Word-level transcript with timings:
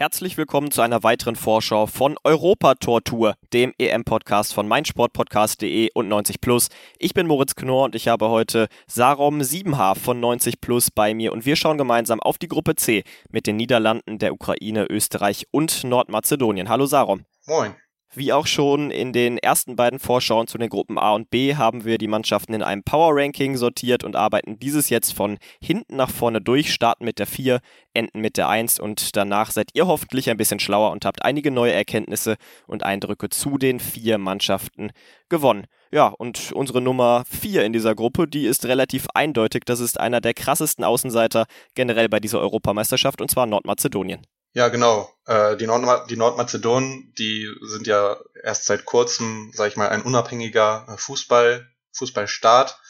Herzlich 0.00 0.38
willkommen 0.38 0.70
zu 0.70 0.80
einer 0.80 1.02
weiteren 1.02 1.36
Vorschau 1.36 1.86
von 1.86 2.16
Europa 2.24 2.74
Tor 2.76 3.04
Tour, 3.04 3.34
dem 3.52 3.74
EM-Podcast 3.76 4.54
von 4.54 4.66
meinsportpodcast.de 4.66 5.90
und 5.92 6.08
90 6.08 6.40
Plus. 6.40 6.70
Ich 6.98 7.12
bin 7.12 7.26
Moritz 7.26 7.54
Knorr 7.54 7.84
und 7.84 7.94
ich 7.94 8.08
habe 8.08 8.30
heute 8.30 8.68
Sarom 8.86 9.42
Siebenhaar 9.42 9.96
von 9.96 10.18
90 10.18 10.62
Plus 10.62 10.90
bei 10.90 11.12
mir 11.12 11.34
und 11.34 11.44
wir 11.44 11.54
schauen 11.54 11.76
gemeinsam 11.76 12.18
auf 12.18 12.38
die 12.38 12.48
Gruppe 12.48 12.76
C 12.76 13.04
mit 13.28 13.46
den 13.46 13.56
Niederlanden, 13.56 14.18
der 14.18 14.32
Ukraine, 14.32 14.86
Österreich 14.88 15.46
und 15.50 15.84
Nordmazedonien. 15.84 16.70
Hallo 16.70 16.86
Sarom. 16.86 17.26
Moin. 17.46 17.74
Wie 18.12 18.32
auch 18.32 18.48
schon 18.48 18.90
in 18.90 19.12
den 19.12 19.38
ersten 19.38 19.76
beiden 19.76 20.00
Vorschauen 20.00 20.48
zu 20.48 20.58
den 20.58 20.68
Gruppen 20.68 20.98
A 20.98 21.12
und 21.12 21.30
B 21.30 21.54
haben 21.54 21.84
wir 21.84 21.96
die 21.96 22.08
Mannschaften 22.08 22.54
in 22.54 22.62
einem 22.62 22.82
Power 22.82 23.14
Ranking 23.14 23.56
sortiert 23.56 24.02
und 24.02 24.16
arbeiten 24.16 24.58
dieses 24.58 24.88
jetzt 24.88 25.12
von 25.12 25.38
hinten 25.62 25.94
nach 25.94 26.10
vorne 26.10 26.40
durch, 26.40 26.74
starten 26.74 27.04
mit 27.04 27.20
der 27.20 27.28
4, 27.28 27.60
enden 27.94 28.20
mit 28.20 28.36
der 28.36 28.48
1 28.48 28.80
und 28.80 29.14
danach 29.14 29.52
seid 29.52 29.70
ihr 29.74 29.86
hoffentlich 29.86 30.28
ein 30.28 30.36
bisschen 30.36 30.58
schlauer 30.58 30.90
und 30.90 31.04
habt 31.04 31.24
einige 31.24 31.52
neue 31.52 31.72
Erkenntnisse 31.72 32.34
und 32.66 32.82
Eindrücke 32.82 33.28
zu 33.28 33.58
den 33.58 33.78
vier 33.78 34.18
Mannschaften 34.18 34.90
gewonnen. 35.28 35.66
Ja, 35.92 36.08
und 36.08 36.50
unsere 36.50 36.80
Nummer 36.80 37.22
4 37.30 37.64
in 37.64 37.72
dieser 37.72 37.94
Gruppe, 37.94 38.26
die 38.26 38.46
ist 38.46 38.66
relativ 38.66 39.06
eindeutig. 39.14 39.62
Das 39.66 39.78
ist 39.78 40.00
einer 40.00 40.20
der 40.20 40.34
krassesten 40.34 40.84
Außenseiter 40.84 41.46
generell 41.76 42.08
bei 42.08 42.18
dieser 42.18 42.40
Europameisterschaft 42.40 43.20
und 43.20 43.30
zwar 43.30 43.46
Nordmazedonien. 43.46 44.26
Ja, 44.52 44.68
genau. 44.68 45.08
Äh, 45.26 45.56
die, 45.56 45.66
Nordma 45.66 46.04
die 46.06 46.16
Nordmazedonen, 46.16 47.14
die 47.16 47.48
sind 47.62 47.86
ja 47.86 48.18
erst 48.42 48.66
seit 48.66 48.84
kurzem, 48.84 49.52
sag 49.54 49.68
ich 49.68 49.76
mal, 49.76 49.88
ein 49.88 50.02
unabhängiger 50.02 50.86
äh, 50.88 50.96
Fußball, 50.96 51.68
Fußballstaat, 51.92 52.80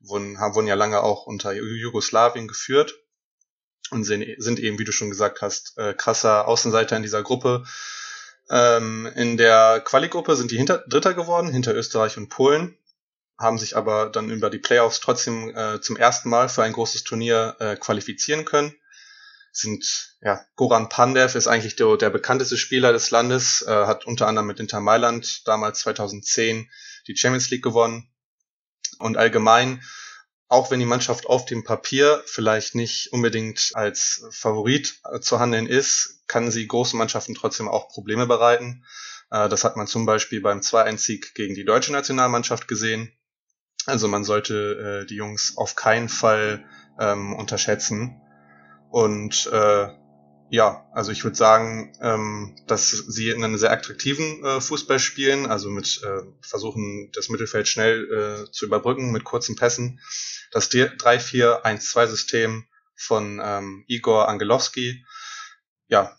wurden, 0.00 0.38
haben, 0.38 0.54
wurden 0.54 0.66
ja 0.66 0.74
lange 0.74 1.02
auch 1.02 1.26
unter 1.26 1.52
Jugoslawien 1.52 2.46
geführt 2.46 2.94
und 3.90 4.04
sind, 4.04 4.22
eben, 4.22 4.78
wie 4.78 4.84
du 4.84 4.92
schon 4.92 5.08
gesagt 5.08 5.40
hast, 5.40 5.78
äh, 5.78 5.94
krasser 5.94 6.46
Außenseiter 6.46 6.96
in 6.96 7.02
dieser 7.02 7.22
Gruppe. 7.22 7.64
Ähm, 8.50 9.10
in 9.14 9.38
der 9.38 9.80
Quali-Gruppe 9.80 10.36
sind 10.36 10.50
die 10.50 10.58
hinter, 10.58 10.84
Dritter 10.88 11.14
geworden, 11.14 11.50
hinter 11.50 11.74
Österreich 11.74 12.18
und 12.18 12.28
Polen, 12.28 12.76
haben 13.38 13.58
sich 13.58 13.76
aber 13.78 14.10
dann 14.10 14.30
über 14.30 14.50
die 14.50 14.58
Playoffs 14.58 15.00
trotzdem 15.00 15.56
äh, 15.56 15.80
zum 15.80 15.96
ersten 15.96 16.28
Mal 16.28 16.50
für 16.50 16.64
ein 16.64 16.74
großes 16.74 17.04
Turnier 17.04 17.56
äh, 17.60 17.76
qualifizieren 17.76 18.44
können 18.44 18.74
sind, 19.52 20.16
ja, 20.20 20.44
Goran 20.56 20.88
Pandev 20.88 21.34
ist 21.34 21.46
eigentlich 21.46 21.76
der, 21.76 21.96
der 21.96 22.10
bekannteste 22.10 22.56
Spieler 22.56 22.92
des 22.92 23.10
Landes, 23.10 23.62
äh, 23.62 23.70
hat 23.70 24.06
unter 24.06 24.26
anderem 24.26 24.46
mit 24.46 24.60
Inter 24.60 24.80
Mailand 24.80 25.46
damals 25.46 25.80
2010 25.80 26.70
die 27.06 27.16
Champions 27.16 27.50
League 27.50 27.64
gewonnen. 27.64 28.10
Und 28.98 29.16
allgemein, 29.16 29.82
auch 30.48 30.70
wenn 30.70 30.80
die 30.80 30.86
Mannschaft 30.86 31.26
auf 31.26 31.44
dem 31.44 31.64
Papier 31.64 32.22
vielleicht 32.26 32.74
nicht 32.74 33.12
unbedingt 33.12 33.72
als 33.74 34.26
Favorit 34.30 35.00
zu 35.20 35.38
handeln 35.38 35.66
ist, 35.66 36.22
kann 36.26 36.50
sie 36.50 36.66
großen 36.66 36.98
Mannschaften 36.98 37.34
trotzdem 37.34 37.68
auch 37.68 37.88
Probleme 37.88 38.26
bereiten. 38.26 38.84
Äh, 39.30 39.48
das 39.48 39.64
hat 39.64 39.76
man 39.76 39.86
zum 39.86 40.06
Beispiel 40.06 40.40
beim 40.40 40.60
2-1-Sieg 40.60 41.34
gegen 41.34 41.54
die 41.54 41.64
deutsche 41.64 41.92
Nationalmannschaft 41.92 42.68
gesehen. 42.68 43.12
Also 43.86 44.08
man 44.08 44.24
sollte 44.24 45.02
äh, 45.02 45.06
die 45.06 45.16
Jungs 45.16 45.56
auf 45.56 45.74
keinen 45.74 46.08
Fall 46.08 46.64
ähm, 46.98 47.34
unterschätzen. 47.34 48.20
Und 48.90 49.48
äh, 49.52 49.88
ja, 50.50 50.86
also 50.92 51.12
ich 51.12 51.24
würde 51.24 51.36
sagen, 51.36 51.92
ähm, 52.00 52.56
dass 52.66 52.90
sie 52.90 53.28
in 53.28 53.44
einem 53.44 53.58
sehr 53.58 53.70
attraktiven 53.70 54.42
äh, 54.44 54.60
Fußball 54.60 54.98
spielen, 54.98 55.46
also 55.46 55.68
mit 55.68 56.00
äh, 56.02 56.22
versuchen, 56.40 57.10
das 57.12 57.28
Mittelfeld 57.28 57.68
schnell 57.68 58.46
äh, 58.46 58.50
zu 58.50 58.64
überbrücken 58.64 59.12
mit 59.12 59.24
kurzen 59.24 59.56
Pässen. 59.56 60.00
Das 60.50 60.70
3-4-1-2-System 60.70 62.64
von 62.96 63.40
ähm, 63.42 63.84
Igor 63.86 64.28
Angelowski, 64.28 65.04
ja, 65.88 66.16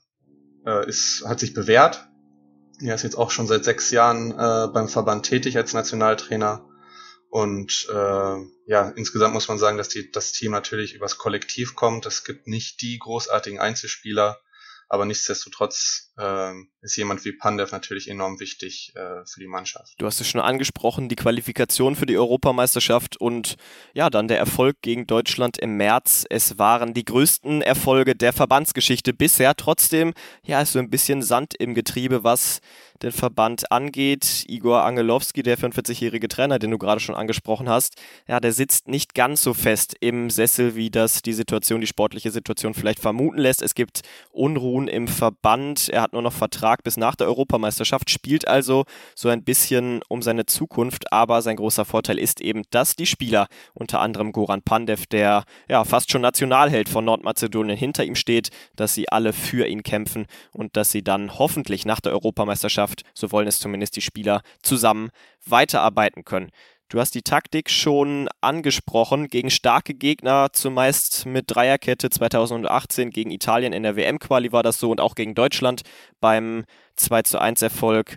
äh, 0.66 0.88
ist, 0.88 1.26
hat 1.26 1.40
sich 1.40 1.54
bewährt. 1.54 2.08
Er 2.82 2.96
ist 2.96 3.04
jetzt 3.04 3.18
auch 3.18 3.32
schon 3.32 3.48
seit 3.48 3.66
sechs 3.66 3.90
Jahren 3.92 4.32
äh, 4.32 4.68
beim 4.72 4.88
Verband 4.88 5.26
tätig 5.26 5.58
als 5.58 5.74
Nationaltrainer 5.74 6.69
und 7.30 7.88
äh, 7.92 8.38
ja, 8.66 8.90
insgesamt 8.96 9.34
muss 9.34 9.48
man 9.48 9.60
sagen, 9.60 9.78
dass 9.78 9.90
die, 9.90 10.12
das 10.12 10.32
Team 10.32 10.52
natürlich 10.52 10.96
übers 10.96 11.18
Kollektiv 11.18 11.76
kommt. 11.76 12.06
Es 12.08 12.24
gibt 12.24 12.48
nicht 12.48 12.82
die 12.82 12.98
großartigen 12.98 13.60
Einzelspieler, 13.60 14.40
aber 14.92 15.06
nichtsdestotrotz 15.06 16.12
äh, 16.18 16.54
ist 16.82 16.98
jemand 16.98 17.24
wie 17.24 17.34
Pandev 17.34 17.72
natürlich 17.72 18.10
enorm 18.10 18.40
wichtig 18.40 18.92
äh, 18.96 19.24
für 19.28 19.40
die 19.40 19.48
Mannschaft. 19.48 19.94
Du 20.00 20.08
hast 20.08 20.20
es 20.20 20.28
schon 20.28 20.42
angesprochen, 20.42 21.08
die 21.10 21.16
Qualifikation 21.16 21.96
für 21.96 22.08
die 22.08 22.18
Europameisterschaft 22.18 23.16
und 23.22 23.58
ja, 23.94 24.10
dann 24.10 24.28
der 24.28 24.40
Erfolg 24.40 24.78
gegen 24.82 25.06
Deutschland 25.06 25.60
im 25.60 25.78
März. 25.78 26.26
Es 26.28 26.58
waren 26.58 26.96
die 26.96 27.06
größten 27.06 27.62
Erfolge 27.62 28.16
der 28.16 28.34
Verbandsgeschichte 28.34 29.14
bisher. 29.14 29.56
Trotzdem, 29.56 30.14
ja, 30.44 30.62
ist 30.62 30.72
so 30.72 30.80
ein 30.80 30.90
bisschen 30.90 31.22
Sand 31.22 31.54
im 31.54 31.76
Getriebe, 31.76 32.24
was 32.24 32.60
den 33.02 33.12
Verband 33.12 33.72
angeht. 33.72 34.46
Igor 34.48 34.84
Angelowski, 34.84 35.44
der 35.44 35.58
45-jährige 35.58 36.28
Trainer, 36.28 36.60
den 36.60 36.72
du 36.72 36.78
gerade 36.78 37.00
schon 37.00 37.16
angesprochen 37.16 37.70
hast, 37.70 37.96
ja, 38.28 38.40
der 38.40 38.52
sitzt 38.52 38.88
nicht 38.88 39.14
ganz 39.14 39.42
so 39.42 39.54
fest 39.54 39.96
im 40.00 40.30
Sessel, 40.30 40.76
wie 40.76 40.90
das 40.90 41.22
die 41.22 41.34
Situation, 41.34 41.82
die 41.82 41.88
sportliche 41.88 42.32
Situation 42.32 42.74
vielleicht 42.74 43.00
vermuten 43.00 43.40
lässt. 43.40 43.62
Es 43.62 43.76
gibt 43.76 44.02
Unruhen 44.32 44.88
im 44.88 45.08
Verband. 45.08 45.90
Er 45.90 46.02
hat 46.02 46.14
nur 46.14 46.22
noch 46.22 46.34
Vertrag 46.34 46.84
bis 46.84 46.98
nach 46.98 47.16
der 47.16 47.28
Europameisterschaft, 47.28 48.10
spielt 48.10 48.48
also 48.48 48.86
so 49.16 49.30
ein 49.30 49.44
bisschen 49.44 50.02
um 50.08 50.22
seine 50.22 50.46
Zukunft. 50.46 51.12
Aber 51.14 51.42
sein 51.42 51.56
großer 51.56 51.86
Vorteil 51.86 52.20
ist 52.20 52.42
eben, 52.42 52.64
dass 52.72 52.96
die 52.96 53.06
Spieler, 53.06 53.48
unter 53.74 54.02
anderem 54.02 54.32
Goran 54.32 54.62
Pandev, 54.62 55.06
der 55.08 55.44
ja 55.68 55.84
fast 55.84 56.12
schon 56.12 56.22
Nationalheld 56.22 56.90
von 56.90 57.06
Nordmazedonien 57.06 57.78
hinter 57.78 58.04
ihm 58.04 58.16
steht, 58.16 58.50
dass 58.76 58.94
sie 58.94 59.10
alle 59.10 59.34
für 59.34 59.68
ihn 59.68 59.84
kämpfen 59.84 60.26
und 60.52 60.76
dass 60.76 60.92
sie 60.92 61.04
dann 61.04 61.38
hoffentlich 61.40 61.86
nach 61.86 62.00
der 62.00 62.12
Europameisterschaft 62.12 62.89
Mannschaft, 62.90 63.04
so 63.14 63.32
wollen 63.32 63.48
es 63.48 63.60
zumindest 63.60 63.96
die 63.96 64.02
Spieler, 64.02 64.42
zusammen 64.62 65.10
weiterarbeiten 65.46 66.26
können. 66.26 66.52
Du 66.90 67.00
hast 67.00 67.14
die 67.14 67.22
Taktik 67.22 67.70
schon 67.70 68.28
angesprochen. 68.42 69.28
Gegen 69.28 69.52
starke 69.52 69.94
Gegner, 69.94 70.48
zumeist 70.54 71.28
mit 71.28 71.46
Dreierkette 71.48 72.10
2018 72.10 73.12
gegen 73.12 73.30
Italien 73.30 73.74
in 73.74 73.84
der 73.84 73.96
WM-Quali 73.96 74.52
war 74.52 74.64
das 74.64 74.80
so 74.80 74.90
und 74.90 75.00
auch 75.00 75.14
gegen 75.14 75.36
Deutschland 75.36 75.84
beim 76.20 76.66
2 76.96 77.22
zu 77.24 77.40
1 77.40 77.62
Erfolg 77.62 78.16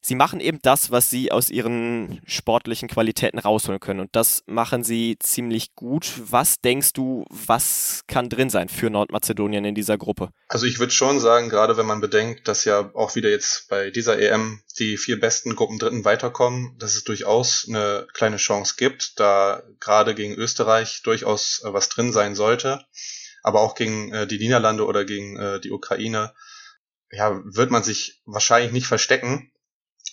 sie 0.00 0.14
machen 0.14 0.40
eben 0.40 0.58
das, 0.62 0.90
was 0.90 1.10
sie 1.10 1.30
aus 1.30 1.50
ihren 1.50 2.20
sportlichen 2.26 2.88
Qualitäten 2.88 3.38
rausholen 3.38 3.80
können. 3.80 4.00
Und 4.00 4.16
das 4.16 4.42
machen 4.46 4.82
sie 4.82 5.16
ziemlich 5.18 5.74
gut. 5.74 6.12
Was 6.30 6.60
denkst 6.60 6.92
du, 6.94 7.24
was 7.28 8.02
kann 8.06 8.28
drin 8.28 8.50
sein 8.50 8.68
für 8.68 8.90
Nordmazedonien 8.90 9.64
in 9.64 9.74
dieser 9.74 9.98
Gruppe? 9.98 10.30
Also 10.48 10.66
ich 10.66 10.78
würde 10.78 10.92
schon 10.92 11.20
sagen, 11.20 11.48
gerade 11.48 11.76
wenn 11.76 11.86
man 11.86 12.00
bedenkt, 12.00 12.48
dass 12.48 12.64
ja 12.64 12.90
auch 12.94 13.14
wieder 13.14 13.30
jetzt 13.30 13.68
bei 13.68 13.90
dieser 13.90 14.18
EM 14.18 14.62
die 14.78 14.96
vier 14.96 15.20
besten 15.20 15.54
Gruppen 15.54 15.78
Dritten 15.78 16.04
weiterkommen, 16.04 16.76
dass 16.78 16.96
es 16.96 17.04
durchaus 17.04 17.66
eine 17.68 18.06
kleine 18.14 18.38
Chance 18.38 18.74
gibt, 18.76 19.20
da 19.20 19.62
gerade 19.78 20.14
gegen 20.14 20.34
Österreich 20.34 21.02
durchaus 21.02 21.62
äh, 21.64 21.72
was 21.72 21.88
drin 21.88 22.12
sein 22.12 22.34
sollte. 22.34 22.84
Aber 23.42 23.60
auch 23.60 23.74
gegen 23.74 24.12
äh, 24.12 24.26
die 24.26 24.38
Niederlande 24.38 24.84
oder 24.84 25.04
gegen 25.04 25.36
äh, 25.36 25.60
die 25.60 25.70
Ukraine 25.70 26.34
ja, 27.10 27.40
wird 27.44 27.70
man 27.70 27.82
sich 27.82 28.22
wahrscheinlich 28.24 28.72
nicht 28.72 28.86
verstecken 28.86 29.50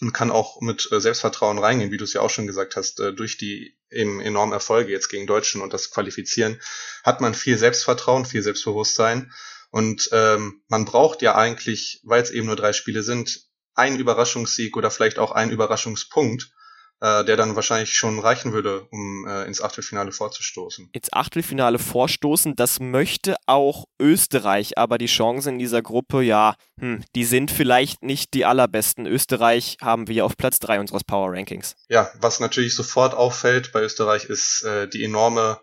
und 0.01 0.13
kann 0.13 0.31
auch 0.31 0.61
mit 0.61 0.89
äh, 0.91 0.99
Selbstvertrauen 0.99 1.59
reingehen, 1.59 1.91
wie 1.91 1.97
du 1.97 2.03
es 2.03 2.13
ja 2.13 2.21
auch 2.21 2.29
schon 2.29 2.47
gesagt 2.47 2.75
hast, 2.75 2.99
äh, 2.99 3.13
durch 3.13 3.37
die 3.37 3.77
eben 3.89 4.19
enormen 4.21 4.53
Erfolge 4.53 4.91
jetzt 4.91 5.09
gegen 5.09 5.27
Deutschen 5.27 5.61
und 5.61 5.73
das 5.73 5.91
Qualifizieren 5.91 6.59
hat 7.03 7.21
man 7.21 7.33
viel 7.33 7.57
Selbstvertrauen, 7.57 8.25
viel 8.25 8.43
Selbstbewusstsein. 8.43 9.31
Und 9.69 10.09
ähm, 10.11 10.61
man 10.67 10.85
braucht 10.85 11.21
ja 11.21 11.35
eigentlich, 11.35 12.01
weil 12.03 12.21
es 12.21 12.31
eben 12.31 12.47
nur 12.47 12.55
drei 12.55 12.73
Spiele 12.73 13.03
sind, 13.03 13.47
einen 13.75 13.99
Überraschungssieg 13.99 14.75
oder 14.75 14.91
vielleicht 14.91 15.19
auch 15.19 15.31
einen 15.31 15.51
Überraschungspunkt, 15.51 16.51
äh, 16.99 17.23
der 17.25 17.37
dann 17.37 17.55
wahrscheinlich 17.55 17.93
schon 17.93 18.19
reichen 18.19 18.53
würde, 18.53 18.87
um 18.91 19.27
äh, 19.27 19.45
ins 19.45 19.61
Achtelfinale 19.61 20.11
vorzustoßen. 20.11 20.89
Ins 20.91 21.13
Achtelfinale 21.13 21.79
vorstoßen, 21.79 22.55
das 22.55 22.79
möchte 22.79 23.35
auch 23.45 23.85
Österreich, 23.99 24.77
aber 24.77 24.97
die 24.97 25.05
Chancen 25.05 25.53
in 25.53 25.59
dieser 25.59 25.81
Gruppe, 25.81 26.21
ja, 26.21 26.55
hm, 26.79 27.03
die 27.15 27.25
sind 27.25 27.51
vielleicht 27.51 28.03
nicht 28.03 28.33
die 28.33 28.45
allerbesten. 28.45 29.05
Österreich 29.05 29.77
haben 29.81 30.07
wir 30.07 30.25
auf 30.25 30.37
Platz 30.37 30.59
3 30.59 30.79
unseres 30.79 31.03
Power 31.03 31.31
Rankings. 31.33 31.75
Ja, 31.87 32.09
was 32.19 32.39
natürlich 32.39 32.75
sofort 32.75 33.13
auffällt 33.13 33.71
bei 33.71 33.81
Österreich 33.81 34.25
ist 34.25 34.63
äh, 34.63 34.87
die 34.87 35.03
enorme 35.03 35.59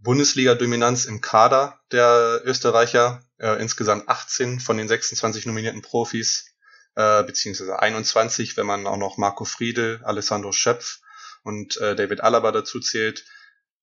Bundesliga-Dominanz 0.00 1.06
im 1.06 1.20
Kader 1.20 1.80
der 1.90 2.42
Österreicher. 2.44 3.22
Äh, 3.38 3.60
insgesamt 3.60 4.08
18 4.08 4.60
von 4.60 4.76
den 4.76 4.86
26 4.86 5.46
nominierten 5.46 5.82
Profis 5.82 6.53
äh, 6.96 7.22
beziehungsweise 7.24 7.78
21, 7.78 8.56
wenn 8.56 8.66
man 8.66 8.86
auch 8.86 8.96
noch 8.96 9.16
Marco 9.16 9.44
Friedel, 9.44 10.00
Alessandro 10.04 10.52
Schöpf 10.52 11.00
und 11.42 11.76
äh, 11.78 11.94
David 11.96 12.20
Alaba 12.22 12.52
dazu 12.52 12.80
zählt, 12.80 13.24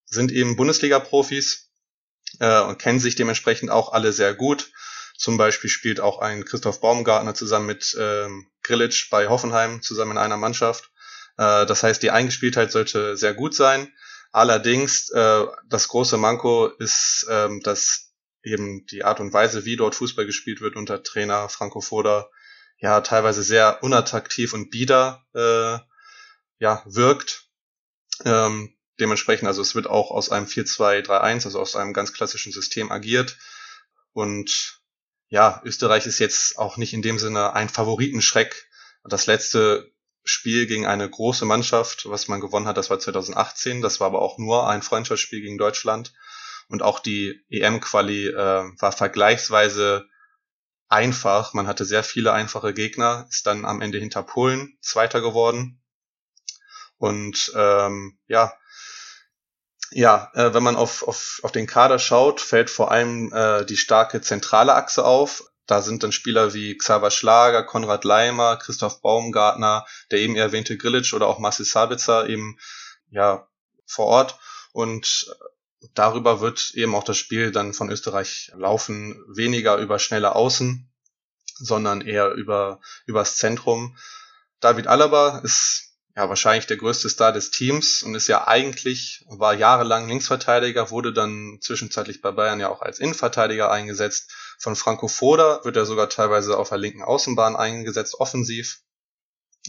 sind 0.06 0.32
eben 0.32 0.56
Bundesliga-Profis 0.56 1.70
äh, 2.40 2.62
und 2.62 2.80
kennen 2.80 3.00
sich 3.00 3.16
dementsprechend 3.16 3.70
auch 3.70 3.94
alle 3.94 4.12
sehr 4.12 4.34
gut. 4.34 4.72
Zum 5.18 5.38
Beispiel 5.38 5.70
spielt 5.70 6.00
auch 6.00 6.20
ein 6.20 6.46
Christoph 6.46 6.82
Baumgartner 6.82 7.36
zusammen 7.36 7.68
mit 7.68 7.96
ähm, 8.00 8.48
Grillitsch 8.64 9.10
bei 9.10 9.28
Hoffenheim 9.28 9.82
zusammen 9.82 10.12
in 10.12 10.18
einer 10.18 10.38
Mannschaft. 10.38 10.92
Äh, 11.38 11.66
das 11.66 11.84
heißt, 11.84 12.02
die 12.02 12.12
Eingespieltheit 12.12 12.72
sollte 12.72 13.16
sehr 13.18 13.34
gut 13.34 13.54
sein. 13.54 13.94
Allerdings, 14.32 15.10
äh, 15.10 15.46
das 15.68 15.90
große 15.90 16.18
Manko 16.18 16.68
ist, 16.68 17.28
ähm, 17.30 17.62
dass 17.62 18.14
eben 18.44 18.86
die 18.88 19.04
Art 19.04 19.20
und 19.20 19.34
Weise, 19.34 19.66
wie 19.66 19.76
dort 19.76 19.94
Fußball 19.96 20.26
gespielt 20.26 20.62
wird 20.62 20.76
unter 20.76 21.04
Trainer 21.04 21.50
Franco 21.50 21.82
Foda, 21.82 22.30
ja 22.82 23.02
teilweise 23.02 23.44
sehr 23.44 23.84
unattraktiv 23.84 24.54
und 24.54 24.72
bieder 24.72 25.24
äh, 25.34 25.80
ja, 26.60 26.84
wirkt. 26.86 27.48
Ähm, 28.26 28.76
dementsprechend, 29.00 29.48
also 29.48 29.62
es 29.62 29.76
wird 29.76 29.88
auch 29.88 30.12
aus 30.12 30.30
einem 30.30 30.48
4-2-3-1, 30.48 31.46
also 31.46 31.60
aus 31.60 31.76
einem 31.76 31.94
ganz 31.94 32.12
klassischen 32.12 32.52
System 32.52 32.92
agiert. 32.92 33.38
Und 34.14 34.82
ja, 35.30 35.62
Österreich 35.64 36.06
ist 36.08 36.20
jetzt 36.20 36.58
auch 36.58 36.78
nicht 36.78 36.94
in 36.94 37.02
dem 37.02 37.20
Sinne 37.20 37.54
ein 37.54 37.70
Favoritenschreck. 37.70 38.68
Das 39.04 39.28
letzte 39.28 39.92
Spiel 40.24 40.68
gegen 40.68 40.86
eine 40.86 41.10
große 41.10 41.46
Mannschaft, 41.46 42.10
was 42.10 42.28
man 42.28 42.42
gewonnen 42.42 42.68
hat, 42.68 42.78
das 42.78 42.90
war 42.90 43.00
2018. 43.00 43.82
Das 43.82 44.00
war 44.00 44.08
aber 44.08 44.22
auch 44.22 44.38
nur 44.38 44.68
ein 44.68 44.82
Freundschaftsspiel 44.82 45.42
gegen 45.42 45.58
Deutschland. 45.58 46.14
Und 46.68 46.82
auch 46.82 47.00
die 47.00 47.42
EM-Quali 47.50 48.28
äh, 48.28 48.34
war 48.34 48.92
vergleichsweise 48.92 50.08
einfach. 50.92 51.54
Man 51.54 51.68
hatte 51.68 51.86
sehr 51.86 52.04
viele 52.04 52.34
einfache 52.34 52.74
Gegner, 52.74 53.26
ist 53.30 53.48
dann 53.48 53.66
am 53.66 53.82
Ende 53.82 53.98
hinter 53.98 54.24
Polen 54.24 54.78
Zweiter 54.82 55.22
geworden. 55.22 55.82
Und 56.98 57.52
ähm, 57.56 58.20
ja, 58.28 58.54
ja, 59.92 60.32
äh, 60.36 60.54
wenn 60.54 60.64
man 60.64 60.76
auf, 60.76 61.08
auf, 61.08 61.40
auf 61.44 61.52
den 61.52 61.68
Kader 61.68 62.00
schaut, 62.00 62.40
fällt 62.40 62.70
vor 62.70 62.92
allem 62.92 63.34
äh, 63.34 63.66
die 63.66 63.78
starke 63.78 64.22
zentrale 64.22 64.74
Achse 64.74 65.04
auf. 65.04 65.44
Da 65.66 65.82
sind 65.82 66.04
dann 66.04 66.12
Spieler 66.12 66.54
wie 66.54 66.78
Xaver 66.78 67.12
Schlager, 67.12 67.64
Konrad 67.64 68.04
Leimer, 68.04 68.58
Christoph 68.58 69.02
Baumgartner, 69.02 69.86
der 70.12 70.20
eben 70.20 70.36
erwähnte 70.36 70.78
Grilic 70.78 71.14
oder 71.14 71.28
auch 71.28 71.40
Marcel 71.40 71.66
Sabitzer 71.66 72.28
eben 72.28 72.58
ja 73.10 73.48
vor 73.86 74.08
Ort. 74.08 74.40
Und 74.74 75.36
darüber 75.94 76.42
wird 76.42 76.72
eben 76.76 76.96
auch 76.96 77.04
das 77.04 77.18
Spiel 77.18 77.52
dann 77.52 77.74
von 77.74 77.90
Österreich 77.90 78.52
laufen, 78.56 79.24
weniger 79.28 79.78
über 79.78 80.00
schnelle 80.00 80.36
Außen, 80.36 80.90
sondern 81.56 82.02
eher 82.02 82.32
über 82.32 82.80
übers 83.06 83.38
Zentrum. 83.38 83.98
David 84.60 84.88
Alaba 84.88 85.40
ist 85.40 85.92
ja, 86.16 86.28
wahrscheinlich 86.28 86.68
der 86.68 86.78
größte 86.78 87.10
Star 87.10 87.32
des 87.32 87.52
Teams 87.52 88.04
und 88.04 88.16
ist 88.16 88.28
ja 88.28 88.48
eigentlich, 88.48 89.26
war 89.30 89.54
jahrelang 89.54 90.10
Linksverteidiger, 90.10 90.90
wurde 90.92 91.14
dann 91.14 91.60
zwischenzeitlich 91.62 92.22
bei 92.22 92.32
Bayern 92.32 92.60
ja 92.60 92.70
auch 92.70 92.82
als 92.82 93.00
Innenverteidiger 93.00 93.72
eingesetzt. 93.72 94.32
Von 94.60 94.76
Franco 94.76 95.08
Foda 95.08 95.62
wird 95.64 95.78
er 95.78 95.86
sogar 95.86 96.10
teilweise 96.10 96.58
auf 96.58 96.70
der 96.70 96.80
linken 96.80 97.02
Außenbahn 97.02 97.56
eingesetzt, 97.56 98.16
offensiv. 98.20 98.82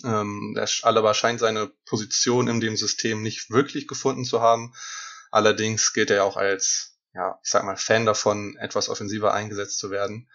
Ähm, 0.04 0.54
der 0.56 0.68
Alaba 0.82 1.14
scheint 1.14 1.38
seine 1.38 1.70
Position 1.86 2.48
in 2.48 2.60
dem 2.60 2.76
System 2.76 3.22
nicht 3.22 3.50
wirklich 3.50 3.86
gefunden 3.86 4.24
zu 4.24 4.40
haben. 4.40 4.74
Allerdings 5.32 5.92
gilt 5.92 6.10
er 6.10 6.24
auch 6.24 6.36
als, 6.36 6.98
ja, 7.14 7.40
ich 7.42 7.50
sag 7.50 7.64
mal, 7.64 7.76
Fan 7.76 8.06
davon, 8.06 8.56
etwas 8.58 8.88
offensiver 8.88 9.34
eingesetzt 9.34 9.78
zu 9.78 9.90
werden. 9.90 10.30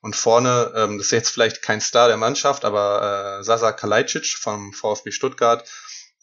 Und 0.00 0.14
vorne, 0.14 0.72
ähm, 0.76 0.98
das 0.98 1.06
ist 1.06 1.12
jetzt 1.12 1.30
vielleicht 1.30 1.62
kein 1.62 1.80
Star 1.80 2.08
der 2.08 2.16
Mannschaft, 2.16 2.64
aber 2.64 3.38
äh, 3.40 3.44
Sasa 3.44 3.72
Kalajdzic 3.72 4.36
vom 4.38 4.72
VfB 4.72 5.10
Stuttgart 5.10 5.68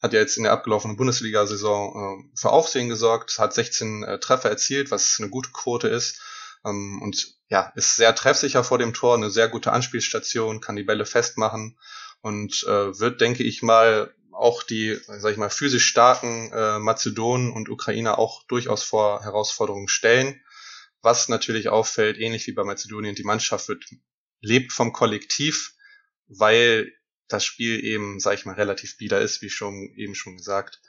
hat 0.01 0.13
ja 0.13 0.19
jetzt 0.19 0.37
in 0.37 0.43
der 0.43 0.53
abgelaufenen 0.53 0.95
Bundesliga-Saison 0.95 2.29
äh, 2.29 2.37
für 2.37 2.51
Aufsehen 2.51 2.87
gesorgt, 2.87 3.39
hat 3.39 3.53
16 3.53 4.03
äh, 4.03 4.19
Treffer 4.19 4.49
erzielt, 4.49 4.91
was 4.91 5.17
eine 5.19 5.29
gute 5.29 5.51
Quote 5.51 5.87
ist. 5.87 6.21
Ähm, 6.65 7.01
und 7.01 7.35
ja, 7.49 7.71
ist 7.75 7.95
sehr 7.95 8.13
treffsicher 8.13 8.63
vor 8.63 8.77
dem 8.77 8.93
Tor, 8.93 9.15
eine 9.15 9.31
sehr 9.31 9.47
gute 9.47 9.71
Anspielstation, 9.71 10.61
kann 10.61 10.75
die 10.75 10.83
Bälle 10.83 11.05
festmachen 11.05 11.77
und 12.21 12.63
äh, 12.67 12.99
wird, 12.99 13.21
denke 13.21 13.43
ich 13.43 13.63
mal, 13.63 14.13
auch 14.39 14.63
die, 14.63 14.97
sag 15.05 15.31
ich 15.31 15.37
mal, 15.37 15.49
physisch 15.49 15.85
starken 15.85 16.51
äh, 16.51 16.79
Mazedonen 16.79 17.51
und 17.51 17.69
Ukrainer 17.69 18.17
auch 18.17 18.43
durchaus 18.47 18.83
vor 18.83 19.23
Herausforderungen 19.23 19.87
stellen. 19.87 20.41
Was 21.01 21.29
natürlich 21.29 21.69
auffällt, 21.69 22.17
ähnlich 22.17 22.47
wie 22.47 22.53
bei 22.53 22.63
Mazedonien, 22.63 23.15
die 23.15 23.23
Mannschaft 23.23 23.67
wird, 23.67 23.85
lebt 24.41 24.71
vom 24.71 24.93
Kollektiv, 24.93 25.73
weil 26.27 26.91
das 27.27 27.45
Spiel 27.45 27.83
eben, 27.83 28.19
sag 28.19 28.33
ich 28.35 28.45
mal, 28.45 28.55
relativ 28.55 28.97
bieder 28.97 29.21
ist, 29.21 29.41
wie 29.41 29.49
schon 29.49 29.93
eben 29.95 30.15
schon 30.15 30.37
gesagt, 30.37 30.81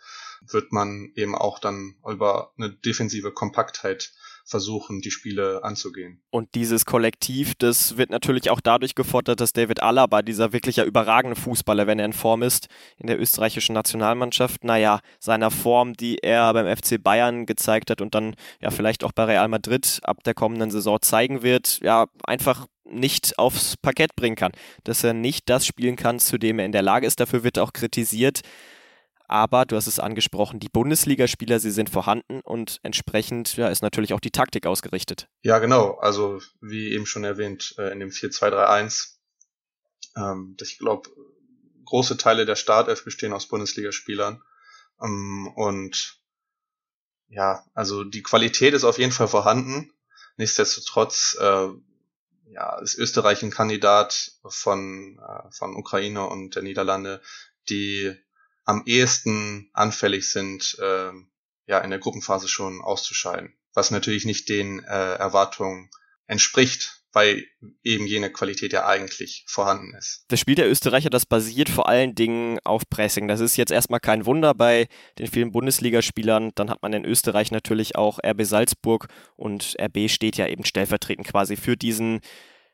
wird 0.49 0.73
man 0.73 1.13
eben 1.15 1.35
auch 1.35 1.59
dann 1.59 1.97
über 2.07 2.53
eine 2.57 2.71
defensive 2.71 3.33
Kompaktheit 3.33 4.13
versuchen, 4.51 5.01
die 5.01 5.11
Spiele 5.11 5.63
anzugehen. 5.63 6.21
Und 6.31 6.55
dieses 6.55 6.85
Kollektiv, 6.85 7.55
das 7.55 7.97
wird 7.97 8.11
natürlich 8.11 8.51
auch 8.51 8.61
dadurch 8.61 8.95
gefordert, 8.95 9.41
dass 9.41 9.53
David 9.53 9.83
Alaba, 9.83 10.23
dieser 10.23 10.53
wirklich 10.53 10.77
ja 10.77 10.85
überragende 10.85 11.41
Fußballer, 11.41 11.87
wenn 11.87 11.99
er 11.99 12.07
in 12.07 12.13
Form 12.13 12.43
ist, 12.43 12.69
in 12.99 13.07
der 13.07 13.21
österreichischen 13.21 13.75
Nationalmannschaft, 13.75 14.65
naja, 14.65 15.01
seiner 15.21 15.51
Form, 15.51 15.95
die 15.95 16.19
er 16.19 16.53
beim 16.53 16.77
FC 16.77 17.03
Bayern 17.03 17.47
gezeigt 17.47 17.91
hat 17.91 18.01
und 18.01 18.15
dann 18.15 18.35
ja 18.61 18.71
vielleicht 18.71 19.05
auch 19.05 19.13
bei 19.13 19.25
Real 19.25 19.49
Madrid 19.49 20.01
ab 20.03 20.25
der 20.25 20.35
kommenden 20.35 20.71
Saison 20.71 21.01
zeigen 21.01 21.43
wird, 21.43 21.81
ja, 21.81 22.07
einfach 22.25 22.67
nicht 22.85 23.39
aufs 23.39 23.77
Parkett 23.77 24.17
bringen 24.17 24.37
kann, 24.37 24.53
dass 24.83 25.05
er 25.05 25.15
nicht 25.15 25.49
das 25.49 25.65
spielen 25.65 25.95
kann, 25.95 26.19
zu 26.19 26.39
dem 26.39 26.59
er 26.59 26.67
in 26.67 26.73
der 26.73 26.83
Lage 26.83 27.07
ist. 27.07 27.21
Dafür 27.21 27.45
wird 27.45 27.59
auch 27.59 27.73
kritisiert. 27.73 28.41
Aber 29.31 29.65
du 29.65 29.77
hast 29.77 29.87
es 29.87 30.00
angesprochen, 30.00 30.59
die 30.59 30.69
Bundesligaspieler, 30.69 31.61
sie 31.61 31.71
sind 31.71 31.88
vorhanden 31.88 32.41
und 32.41 32.81
entsprechend 32.82 33.56
ja, 33.56 33.69
ist 33.69 33.81
natürlich 33.81 34.12
auch 34.12 34.19
die 34.19 34.32
Taktik 34.32 34.67
ausgerichtet. 34.67 35.29
Ja, 35.43 35.61
genau. 35.61 35.94
Also 35.99 36.41
wie 36.61 36.93
eben 36.93 37.06
schon 37.06 37.23
erwähnt, 37.23 37.77
äh, 37.79 37.93
in 37.93 38.00
dem 38.00 38.11
4-2-3-1. 38.11 39.19
Ähm, 40.17 40.56
ich 40.61 40.79
glaube, 40.79 41.11
große 41.85 42.17
Teile 42.17 42.44
der 42.44 42.56
Startelf 42.56 43.05
bestehen 43.05 43.32
aus 43.32 43.47
Bundesligaspielern. 43.47 44.43
Ähm, 45.00 45.53
und 45.55 46.21
ja, 47.29 47.65
also 47.73 48.03
die 48.03 48.25
Qualität 48.25 48.75
ist 48.75 48.82
auf 48.82 48.99
jeden 48.99 49.12
Fall 49.12 49.29
vorhanden. 49.29 49.93
Nichtsdestotrotz 50.38 51.37
äh, 51.41 51.69
ja, 52.47 52.79
ist 52.81 52.99
Österreich 52.99 53.44
ein 53.44 53.53
Kandidat 53.53 54.32
von, 54.49 55.21
äh, 55.21 55.53
von 55.53 55.77
Ukraine 55.77 56.27
und 56.27 56.56
der 56.56 56.65
Niederlande, 56.65 57.23
die 57.69 58.17
am 58.65 58.83
ehesten 58.87 59.71
anfällig 59.73 60.31
sind, 60.31 60.77
äh, 60.81 61.12
ja 61.67 61.79
in 61.79 61.91
der 61.91 61.99
Gruppenphase 61.99 62.49
schon 62.49 62.81
auszuscheiden, 62.81 63.55
was 63.75 63.91
natürlich 63.91 64.25
nicht 64.25 64.49
den 64.49 64.85
äh, 64.85 65.15
Erwartungen 65.15 65.91
entspricht, 66.27 67.01
weil 67.12 67.45
eben 67.83 68.07
jene 68.07 68.31
Qualität 68.31 68.73
ja 68.73 68.87
eigentlich 68.87 69.45
vorhanden 69.49 69.95
ist. 69.97 70.25
Das 70.29 70.39
Spiel 70.39 70.55
der 70.55 70.71
Österreicher, 70.71 71.11
das 71.11 71.27
basiert 71.27 71.69
vor 71.69 71.89
allen 71.89 72.15
Dingen 72.15 72.58
auf 72.65 72.82
Pressing. 72.89 73.27
Das 73.27 73.41
ist 73.41 73.56
jetzt 73.56 73.73
erstmal 73.73 74.01
kein 74.01 74.27
Wunder 74.27 74.55
bei 74.55 74.87
den 75.19 75.27
vielen 75.27 75.51
Bundesligaspielern. 75.51 76.53
Dann 76.55 76.70
hat 76.70 76.82
man 76.82 76.93
in 76.93 77.05
Österreich 77.05 77.51
natürlich 77.51 77.96
auch 77.96 78.19
RB 78.25 78.44
Salzburg 78.44 79.08
und 79.37 79.77
RB 79.81 80.08
steht 80.08 80.37
ja 80.37 80.46
eben 80.46 80.65
stellvertretend 80.65 81.27
quasi 81.27 81.56
für 81.56 81.77
diesen 81.77 82.20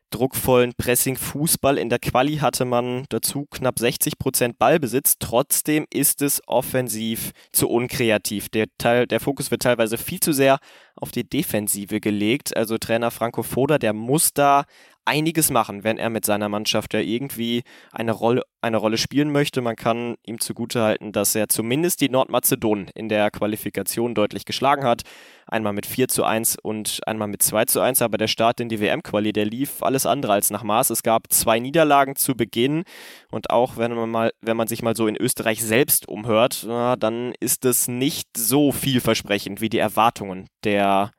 druckvollen 0.09 0.73
Pressing-Fußball. 0.77 1.77
In 1.77 1.89
der 1.89 1.99
Quali 1.99 2.37
hatte 2.37 2.65
man 2.65 3.05
dazu 3.09 3.45
knapp 3.51 3.77
60% 3.77 4.55
Ballbesitz. 4.57 5.15
Trotzdem 5.19 5.85
ist 5.89 6.21
es 6.21 6.41
offensiv 6.47 7.31
zu 7.51 7.69
unkreativ. 7.69 8.49
Der, 8.49 8.67
Teil, 8.77 9.07
der 9.07 9.19
Fokus 9.19 9.51
wird 9.51 9.61
teilweise 9.61 9.97
viel 9.97 10.19
zu 10.19 10.33
sehr 10.33 10.59
auf 10.95 11.11
die 11.11 11.27
Defensive 11.27 11.99
gelegt. 11.99 12.55
Also 12.55 12.77
Trainer 12.77 13.11
Franco 13.11 13.43
Foda, 13.43 13.77
der 13.77 13.93
muss 13.93 14.33
da 14.33 14.65
einiges 15.07 15.49
machen, 15.49 15.83
wenn 15.85 15.97
er 15.97 16.09
mit 16.09 16.25
seiner 16.25 16.49
Mannschaft 16.49 16.93
ja 16.93 16.99
irgendwie 16.99 17.63
eine 17.91 18.11
Rolle, 18.11 18.43
eine 18.61 18.77
Rolle 18.77 18.97
spielen 18.97 19.31
möchte. 19.31 19.61
Man 19.61 19.77
kann 19.77 20.15
ihm 20.23 20.39
zugutehalten, 20.39 21.13
dass 21.13 21.33
er 21.33 21.47
zumindest 21.47 22.01
die 22.01 22.09
Nordmazedonen 22.09 22.89
in 22.93 23.07
der 23.07 23.31
Qualifikation 23.31 24.13
deutlich 24.13 24.43
geschlagen 24.43 24.83
hat. 24.83 25.03
Einmal 25.47 25.71
mit 25.71 25.85
4 25.85 26.09
zu 26.09 26.25
1 26.25 26.57
und 26.61 26.99
einmal 27.07 27.29
mit 27.29 27.41
2 27.41 27.65
zu 27.65 27.79
1, 27.79 28.01
aber 28.01 28.17
der 28.17 28.27
Start 28.27 28.59
in 28.59 28.67
die 28.67 28.81
WM-Quali, 28.81 29.31
der 29.31 29.45
lief 29.45 29.81
alles 29.81 30.05
andere 30.05 30.33
als 30.33 30.49
nach 30.49 30.63
Maß. 30.63 30.89
Es 30.89 31.03
gab 31.03 31.31
zwei 31.31 31.59
Niederlagen 31.59 32.17
zu 32.17 32.35
Beginn 32.35 32.83
und 33.31 33.49
auch 33.49 33.77
wenn 33.77 33.93
man 33.93 34.09
mal, 34.09 34.31
wenn 34.41 34.57
man 34.57 34.67
sich 34.67 34.83
mal 34.83 34.95
so 34.95 35.07
in 35.07 35.15
Österreich 35.15 35.63
selbst 35.63 36.09
umhört, 36.09 36.65
na, 36.67 36.97
dann 36.97 37.33
ist 37.39 37.63
es 37.63 37.87
nicht 37.87 38.27
so 38.35 38.73
vielversprechend 38.73 39.61
wie 39.61 39.69
die 39.69 39.79
Erwartungen 39.79 40.47
der 40.65 41.11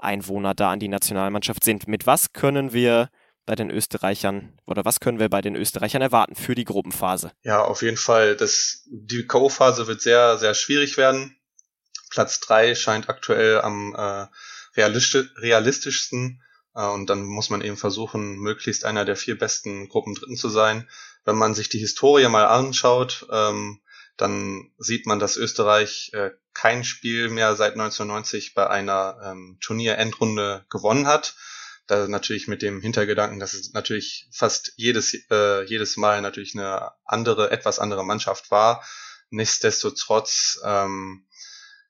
Einwohner 0.00 0.54
da 0.54 0.70
an 0.70 0.80
die 0.80 0.88
Nationalmannschaft 0.88 1.64
sind. 1.64 1.86
Mit 1.86 2.06
was 2.06 2.32
können 2.32 2.72
wir 2.72 3.08
bei 3.48 3.54
den 3.54 3.70
Österreichern 3.70 4.52
oder 4.66 4.84
was 4.84 5.00
können 5.00 5.18
wir 5.18 5.30
bei 5.30 5.40
den 5.40 5.56
Österreichern 5.56 6.02
erwarten 6.02 6.34
für 6.34 6.54
die 6.54 6.66
Gruppenphase? 6.66 7.32
Ja, 7.42 7.62
auf 7.64 7.80
jeden 7.80 7.96
Fall. 7.96 8.36
Das, 8.36 8.82
die 8.90 9.26
K.O.-Phase 9.26 9.86
wird 9.86 10.02
sehr, 10.02 10.36
sehr 10.36 10.52
schwierig 10.52 10.98
werden. 10.98 11.34
Platz 12.10 12.40
drei 12.40 12.74
scheint 12.74 13.08
aktuell 13.08 13.62
am 13.62 13.94
äh, 13.96 14.26
realistisch, 14.76 15.30
realistischsten. 15.36 16.42
Äh, 16.74 16.88
und 16.88 17.08
dann 17.08 17.22
muss 17.22 17.48
man 17.48 17.62
eben 17.62 17.78
versuchen, 17.78 18.36
möglichst 18.36 18.84
einer 18.84 19.06
der 19.06 19.16
vier 19.16 19.38
besten 19.38 19.88
Gruppendritten 19.88 20.36
zu 20.36 20.50
sein. 20.50 20.86
Wenn 21.24 21.36
man 21.36 21.54
sich 21.54 21.70
die 21.70 21.78
Historie 21.78 22.28
mal 22.28 22.44
anschaut, 22.44 23.26
ähm, 23.32 23.80
dann 24.18 24.72
sieht 24.76 25.06
man, 25.06 25.20
dass 25.20 25.38
Österreich 25.38 26.10
äh, 26.12 26.32
kein 26.52 26.84
Spiel 26.84 27.30
mehr 27.30 27.56
seit 27.56 27.72
1990 27.72 28.52
bei 28.52 28.68
einer 28.68 29.18
ähm, 29.24 29.56
Turnierendrunde 29.62 30.66
gewonnen 30.68 31.06
hat. 31.06 31.34
Da 31.88 32.06
natürlich 32.06 32.48
mit 32.48 32.62
dem 32.62 32.80
Hintergedanken, 32.82 33.40
dass 33.40 33.54
es 33.54 33.72
natürlich 33.72 34.28
fast 34.30 34.72
jedes, 34.76 35.14
äh, 35.30 35.64
jedes 35.64 35.96
Mal 35.96 36.20
natürlich 36.20 36.54
eine 36.54 36.92
andere, 37.04 37.50
etwas 37.50 37.78
andere 37.78 38.04
Mannschaft 38.04 38.50
war. 38.50 38.84
Nichtsdestotrotz, 39.30 40.60
ähm, 40.64 41.26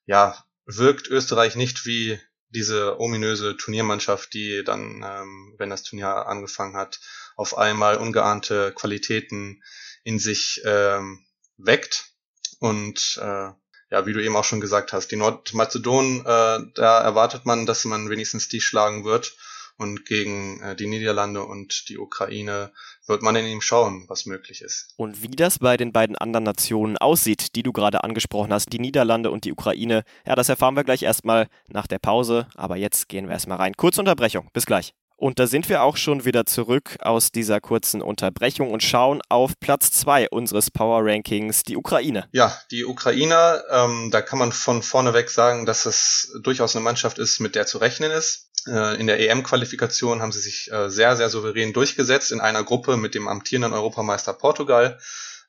ja, 0.07 0.43
wirkt 0.67 1.09
Österreich 1.09 1.57
nicht 1.57 1.85
wie 1.85 2.19
diese 2.51 3.01
ominöse 3.01 3.57
Turniermannschaft, 3.57 4.33
die 4.35 4.63
dann, 4.65 5.05
ähm, 5.05 5.55
wenn 5.59 5.71
das 5.71 5.83
Turnier 5.83 6.27
angefangen 6.27 6.77
hat, 6.77 7.01
auf 7.37 7.59
einmal 7.59 7.97
ungeahnte 7.99 8.73
Qualitäten 8.73 9.63
in 10.05 10.19
sich 10.19 10.63
ähm, 10.65 11.27
weckt. 11.57 12.13
Und 12.61 13.19
äh, 13.21 13.51
ja, 13.91 14.07
wie 14.07 14.13
du 14.13 14.23
eben 14.23 14.37
auch 14.37 14.45
schon 14.45 14.61
gesagt 14.61 14.93
hast, 14.93 15.09
die 15.09 15.17
Nordmazedonen, 15.17 16.21
äh, 16.21 16.61
da 16.75 17.01
erwartet 17.01 17.47
man, 17.47 17.67
dass 17.67 17.85
man 17.85 18.11
wenigstens 18.11 18.49
die 18.49 18.61
schlagen 18.61 19.05
wird. 19.05 19.37
Und 19.79 20.05
gegen 20.05 20.61
äh, 20.61 20.75
die 20.75 20.89
Niederlande 20.89 21.45
und 21.45 21.89
die 21.89 21.99
Ukraine 21.99 22.73
wird 23.07 23.23
man 23.23 23.37
in 23.37 23.47
ihm 23.47 23.61
schauen, 23.61 24.05
was 24.09 24.27
möglich 24.27 24.61
ist. 24.61 24.93
Und 24.97 25.23
wie 25.23 25.29
das 25.29 25.61
bei 25.61 25.77
den 25.77 25.93
beiden 25.93 26.17
anderen 26.17 26.45
Nationen 26.45 26.99
aussieht, 26.99 27.55
die 27.55 27.63
du 27.63 27.73
gerade 27.73 28.03
angesprochen 28.03 28.53
hast, 28.53 28.73
die 28.73 28.81
Niederlande 28.81 29.31
und 29.31 29.45
die 29.45 29.53
Ukraine, 29.53 30.03
ja, 30.27 30.35
das 30.35 30.49
erfahren 30.49 30.75
wir 30.75 30.85
gleich 30.85 31.05
erstmal 31.05 31.49
nach 31.69 31.87
der 31.87 32.01
Pause. 32.01 32.49
Aber 32.57 32.77
jetzt 32.77 33.09
gehen 33.09 33.27
wir 33.27 33.33
erstmal 33.33 33.59
rein. 33.59 33.77
Kurze 33.77 34.01
Unterbrechung. 34.01 34.51
Bis 34.53 34.67
gleich. 34.67 34.95
Und 35.21 35.41
da 35.41 35.49
sind 35.49 35.69
wir 35.69 35.83
auch 35.83 35.97
schon 35.97 36.25
wieder 36.25 36.47
zurück 36.47 36.97
aus 37.01 37.33
dieser 37.33 37.61
kurzen 37.61 38.03
Unterbrechung 38.03 38.71
und 38.71 38.85
schauen 38.85 39.21
auf 39.29 39.59
Platz 39.59 39.91
zwei 39.91 40.29
unseres 40.29 40.71
Power 40.71 41.05
Rankings, 41.05 41.65
die 41.65 41.77
Ukraine. 41.77 42.29
Ja, 42.31 42.57
die 42.71 42.85
Ukrainer, 42.85 43.65
ähm, 43.69 44.11
da 44.13 44.23
kann 44.23 44.39
man 44.39 44.53
von 44.53 44.81
vorneweg 44.81 45.29
sagen, 45.29 45.67
dass 45.67 45.87
es 45.87 46.33
durchaus 46.45 46.77
eine 46.77 46.85
Mannschaft 46.85 47.19
ist, 47.19 47.41
mit 47.41 47.57
der 47.57 47.67
zu 47.67 47.79
rechnen 47.79 48.13
ist. 48.13 48.53
Äh, 48.69 49.01
in 49.01 49.09
der 49.09 49.19
EM-Qualifikation 49.19 50.23
haben 50.23 50.31
sie 50.31 50.39
sich 50.39 50.71
äh, 50.71 50.89
sehr, 50.89 51.17
sehr 51.17 51.31
souverän 51.31 51.73
durchgesetzt 51.73 52.31
in 52.31 52.41
einer 52.41 52.63
Gruppe 52.63 52.97
mit 52.97 53.17
dem 53.17 53.27
amtierenden 53.27 53.73
Europameister 53.73 54.35
Portugal. 54.35 55.01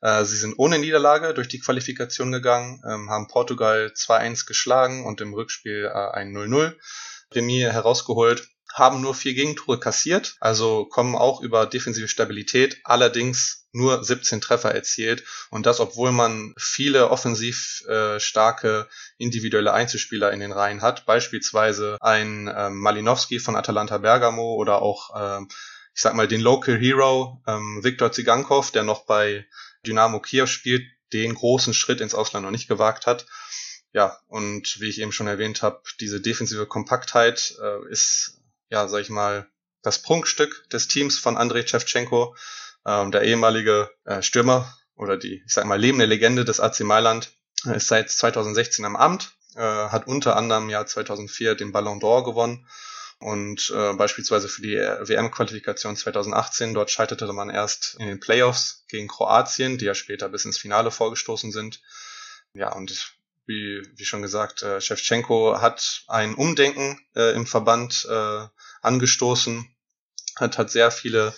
Äh, 0.02 0.26
sie 0.26 0.38
sind 0.38 0.56
ohne 0.58 0.80
Niederlage 0.80 1.36
durch 1.36 1.48
die 1.48 1.60
Qualifikation 1.60 2.32
gegangen, 2.32 2.82
ähm, 2.90 3.12
haben 3.12 3.28
Portugal 3.28 3.92
2-1 3.96 4.48
geschlagen 4.48 5.06
und 5.06 5.22
im 5.22 5.36
Rückspiel 5.36 5.90
ein 5.90 6.36
0-0 6.36 6.74
Remis 7.36 7.72
herausgeholt 7.72 8.50
haben 8.74 9.02
nur 9.02 9.16
vier 9.16 9.34
Gegentore 9.34 9.80
kassiert, 9.80 10.36
also 10.40 10.86
kommen 10.86 11.16
auch 11.16 11.42
über 11.42 11.66
defensive 11.66 12.08
Stabilität, 12.08 12.80
allerdings 12.84 13.68
nur 13.72 14.04
17 14.04 14.42
Treffer 14.42 14.74
erzielt 14.74 15.24
und 15.50 15.66
das, 15.66 15.80
obwohl 15.80 16.12
man 16.12 16.54
viele 16.58 17.10
offensiv 17.10 17.84
äh, 17.88 18.20
starke 18.20 18.88
individuelle 19.18 19.74
Einzelspieler 19.74 20.32
in 20.32 20.40
den 20.40 20.52
Reihen 20.52 20.82
hat, 20.82 21.06
beispielsweise 21.06 21.98
ein 22.02 22.52
ähm, 22.56 22.80
Malinowski 22.80 23.40
von 23.40 23.56
Atalanta 23.56 24.00
Bergamo 24.00 24.56
oder 24.56 24.82
auch, 24.82 25.12
ähm, 25.16 25.50
ich 25.94 26.02
sag 26.02 26.16
mal, 26.16 26.28
den 26.28 26.42
Local 26.42 26.78
Hero 26.78 27.42
ähm, 27.48 27.84
Viktor 27.84 28.12
Zigankov, 28.12 28.72
der 28.72 28.84
noch 28.84 29.06
bei 29.06 29.46
Dynamo 29.86 30.20
Kiew 30.20 30.48
spielt, 30.48 30.84
den 31.14 31.34
großen 31.34 31.74
Schritt 31.74 32.02
ins 32.02 32.14
Ausland 32.14 32.46
noch 32.46 32.52
nicht 32.52 32.68
gewagt 32.68 33.08
hat. 33.08 33.26
Ja, 33.92 34.20
und 34.28 34.80
wie 34.80 34.90
ich 34.90 35.02
eben 35.02 35.12
schon 35.12 35.26
erwähnt 35.26 35.64
habe, 35.64 35.82
diese 36.00 36.22
defensive 36.22 36.68
Kompaktheit 36.68 37.56
äh, 37.62 37.92
ist 37.92 38.39
ja, 38.70 38.88
sag 38.88 39.02
ich 39.02 39.10
mal, 39.10 39.48
das 39.82 40.02
Prunkstück 40.02 40.70
des 40.70 40.88
Teams 40.88 41.18
von 41.18 41.38
Andrei 41.38 41.66
Shevchenko, 41.66 42.36
ähm, 42.86 43.12
der 43.12 43.24
ehemalige 43.24 43.90
äh, 44.06 44.22
Stürmer 44.22 44.74
oder 44.96 45.18
die, 45.18 45.42
ich 45.46 45.54
sag 45.54 45.66
mal, 45.66 45.80
lebende 45.80 46.06
Legende 46.06 46.46
des 46.46 46.60
AC 46.60 46.82
Mailand, 46.82 47.32
äh, 47.66 47.78
ist 47.78 47.88
seit 47.88 48.10
2016 48.10 48.86
am 48.86 48.96
Amt, 48.96 49.34
äh, 49.56 49.62
hat 49.62 50.08
unter 50.08 50.36
anderem 50.36 50.64
im 50.64 50.70
Jahr 50.70 50.86
2004 50.86 51.56
den 51.56 51.72
Ballon 51.72 52.00
d'Or 52.00 52.24
gewonnen 52.24 52.68
und 53.20 53.70
äh, 53.76 53.94
beispielsweise 53.94 54.48
für 54.48 54.62
die 54.62 54.76
WM-Qualifikation 54.78 55.98
2018, 55.98 56.74
dort 56.74 56.90
scheiterte 56.90 57.32
man 57.34 57.50
erst 57.50 57.96
in 58.00 58.08
den 58.08 58.22
Playoffs 58.22 58.86
gegen 58.88 59.10
Kroatien, 59.10 59.78
die 59.78 59.86
ja 59.86 59.94
später 59.94 60.30
bis 60.30 60.46
ins 60.46 60.58
Finale 60.58 60.90
vorgestoßen 60.90 61.52
sind. 61.52 61.82
Ja, 62.54 62.74
und 62.74 63.14
wie, 63.46 63.82
wie 63.96 64.06
schon 64.06 64.22
gesagt, 64.22 64.62
äh, 64.64 64.80
Shevchenko 64.80 65.60
hat 65.60 66.04
ein 66.08 66.34
Umdenken 66.34 66.98
äh, 67.14 67.34
im 67.36 67.46
Verband 67.46 68.08
äh, 68.10 68.46
angestoßen, 68.82 69.68
hat, 70.38 70.58
hat 70.58 70.72
sehr 70.72 70.92
viele 70.92 71.34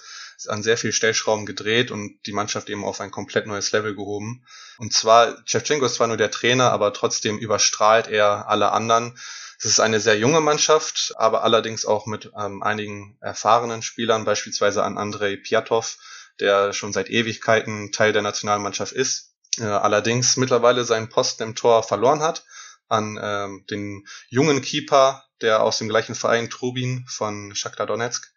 an 0.47 0.63
sehr 0.63 0.75
viel 0.75 0.91
Stellschrauben 0.91 1.45
gedreht 1.45 1.91
und 1.91 2.17
die 2.25 2.31
Mannschaft 2.31 2.67
eben 2.71 2.83
auf 2.83 2.99
ein 2.99 3.11
komplett 3.11 3.45
neues 3.45 3.71
Level 3.73 3.95
gehoben. 3.95 4.43
Und 4.79 4.91
zwar, 4.91 5.37
Shevchenko 5.45 5.85
ist 5.85 5.95
zwar 5.95 6.07
nur 6.07 6.17
der 6.17 6.31
Trainer, 6.31 6.71
aber 6.71 6.93
trotzdem 6.93 7.37
überstrahlt 7.37 8.07
er 8.07 8.49
alle 8.49 8.71
anderen. 8.71 9.19
Es 9.59 9.65
ist 9.65 9.79
eine 9.79 9.99
sehr 9.99 10.17
junge 10.17 10.41
Mannschaft, 10.41 11.13
aber 11.17 11.43
allerdings 11.43 11.85
auch 11.85 12.07
mit 12.07 12.31
ähm, 12.35 12.63
einigen 12.63 13.19
erfahrenen 13.21 13.83
Spielern, 13.83 14.25
beispielsweise 14.25 14.81
an 14.81 14.97
Andrei 14.97 15.35
Piatov, 15.35 15.97
der 16.39 16.73
schon 16.73 16.91
seit 16.91 17.11
Ewigkeiten 17.11 17.91
Teil 17.91 18.11
der 18.11 18.23
Nationalmannschaft 18.23 18.93
ist 18.93 19.31
äh, 19.59 19.63
allerdings 19.63 20.37
mittlerweile 20.37 20.85
seinen 20.85 21.09
Posten 21.09 21.43
im 21.43 21.55
Tor 21.55 21.83
verloren 21.83 22.21
hat 22.21 22.45
an 22.87 23.19
ähm, 23.21 23.65
den 23.69 24.07
jungen 24.29 24.61
Keeper, 24.61 25.23
der 25.41 25.63
aus 25.63 25.77
dem 25.77 25.89
gleichen 25.89 26.15
Verein 26.15 26.49
Trubin 26.49 27.05
von 27.07 27.55
Shakhtar 27.55 27.87
Donetsk. 27.87 28.31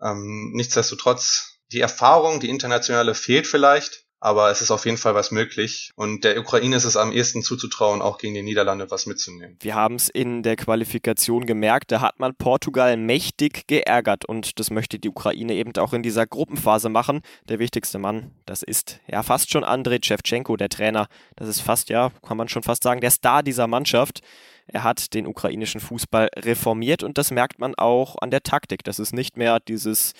Ähm, 0.00 0.52
nichtsdestotrotz, 0.54 1.58
die 1.72 1.80
Erfahrung, 1.80 2.40
die 2.40 2.48
internationale 2.48 3.14
fehlt 3.14 3.46
vielleicht, 3.46 4.04
aber 4.20 4.50
es 4.50 4.60
ist 4.62 4.70
auf 4.70 4.84
jeden 4.84 4.96
Fall 4.96 5.14
was 5.14 5.30
möglich. 5.30 5.92
Und 5.94 6.24
der 6.24 6.38
Ukraine 6.40 6.76
ist 6.76 6.84
es 6.84 6.96
am 6.96 7.12
ehesten 7.12 7.42
zuzutrauen, 7.42 8.02
auch 8.02 8.18
gegen 8.18 8.34
die 8.34 8.42
Niederlande 8.42 8.90
was 8.90 9.06
mitzunehmen. 9.06 9.56
Wir 9.60 9.74
haben 9.74 9.94
es 9.94 10.08
in 10.08 10.42
der 10.42 10.56
Qualifikation 10.56 11.46
gemerkt, 11.46 11.92
da 11.92 12.00
hat 12.00 12.18
man 12.18 12.34
Portugal 12.34 12.96
mächtig 12.96 13.66
geärgert 13.66 14.24
und 14.24 14.58
das 14.58 14.70
möchte 14.70 14.98
die 14.98 15.08
Ukraine 15.08 15.54
eben 15.54 15.76
auch 15.76 15.92
in 15.92 16.02
dieser 16.02 16.26
Gruppenphase 16.26 16.88
machen. 16.88 17.20
Der 17.48 17.58
wichtigste 17.58 17.98
Mann, 17.98 18.32
das 18.44 18.62
ist 18.62 18.98
ja 19.06 19.22
fast 19.22 19.50
schon 19.52 19.64
Andrei 19.64 19.98
Shevchenko, 20.02 20.56
der 20.56 20.68
Trainer. 20.68 21.08
Das 21.36 21.48
ist 21.48 21.60
fast, 21.60 21.88
ja, 21.88 22.10
kann 22.26 22.36
man 22.36 22.48
schon 22.48 22.62
fast 22.62 22.82
sagen, 22.82 23.00
der 23.00 23.10
Star 23.10 23.42
dieser 23.42 23.66
Mannschaft. 23.66 24.20
Er 24.68 24.84
hat 24.84 25.14
den 25.14 25.26
ukrainischen 25.26 25.80
Fußball 25.80 26.28
reformiert 26.36 27.02
und 27.02 27.18
das 27.18 27.30
merkt 27.30 27.58
man 27.58 27.74
auch 27.74 28.16
an 28.20 28.30
der 28.30 28.42
Taktik. 28.42 28.84
Das 28.84 28.98
ist 28.98 29.12
nicht 29.12 29.36
mehr 29.36 29.60
dieses 29.60 30.12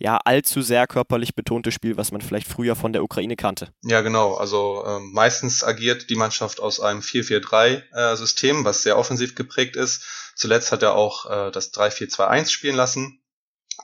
ja 0.00 0.16
allzu 0.24 0.62
sehr 0.62 0.86
körperlich 0.86 1.34
betonte 1.34 1.70
Spiel, 1.70 1.98
was 1.98 2.10
man 2.10 2.22
vielleicht 2.22 2.48
früher 2.48 2.74
von 2.74 2.94
der 2.94 3.04
Ukraine 3.04 3.36
kannte. 3.36 3.68
Ja, 3.82 4.00
genau. 4.00 4.34
Also 4.34 4.82
äh, 4.86 4.98
meistens 5.12 5.62
agiert 5.62 6.08
die 6.08 6.16
Mannschaft 6.16 6.58
aus 6.58 6.80
einem 6.80 7.00
4-4-3-System, 7.00 8.62
äh, 8.62 8.64
was 8.64 8.82
sehr 8.82 8.96
offensiv 8.96 9.34
geprägt 9.34 9.76
ist. 9.76 10.02
Zuletzt 10.34 10.72
hat 10.72 10.82
er 10.82 10.94
auch 10.94 11.26
äh, 11.26 11.50
das 11.50 11.72
3-4-2-1 11.74 12.50
spielen 12.50 12.76
lassen. 12.76 13.22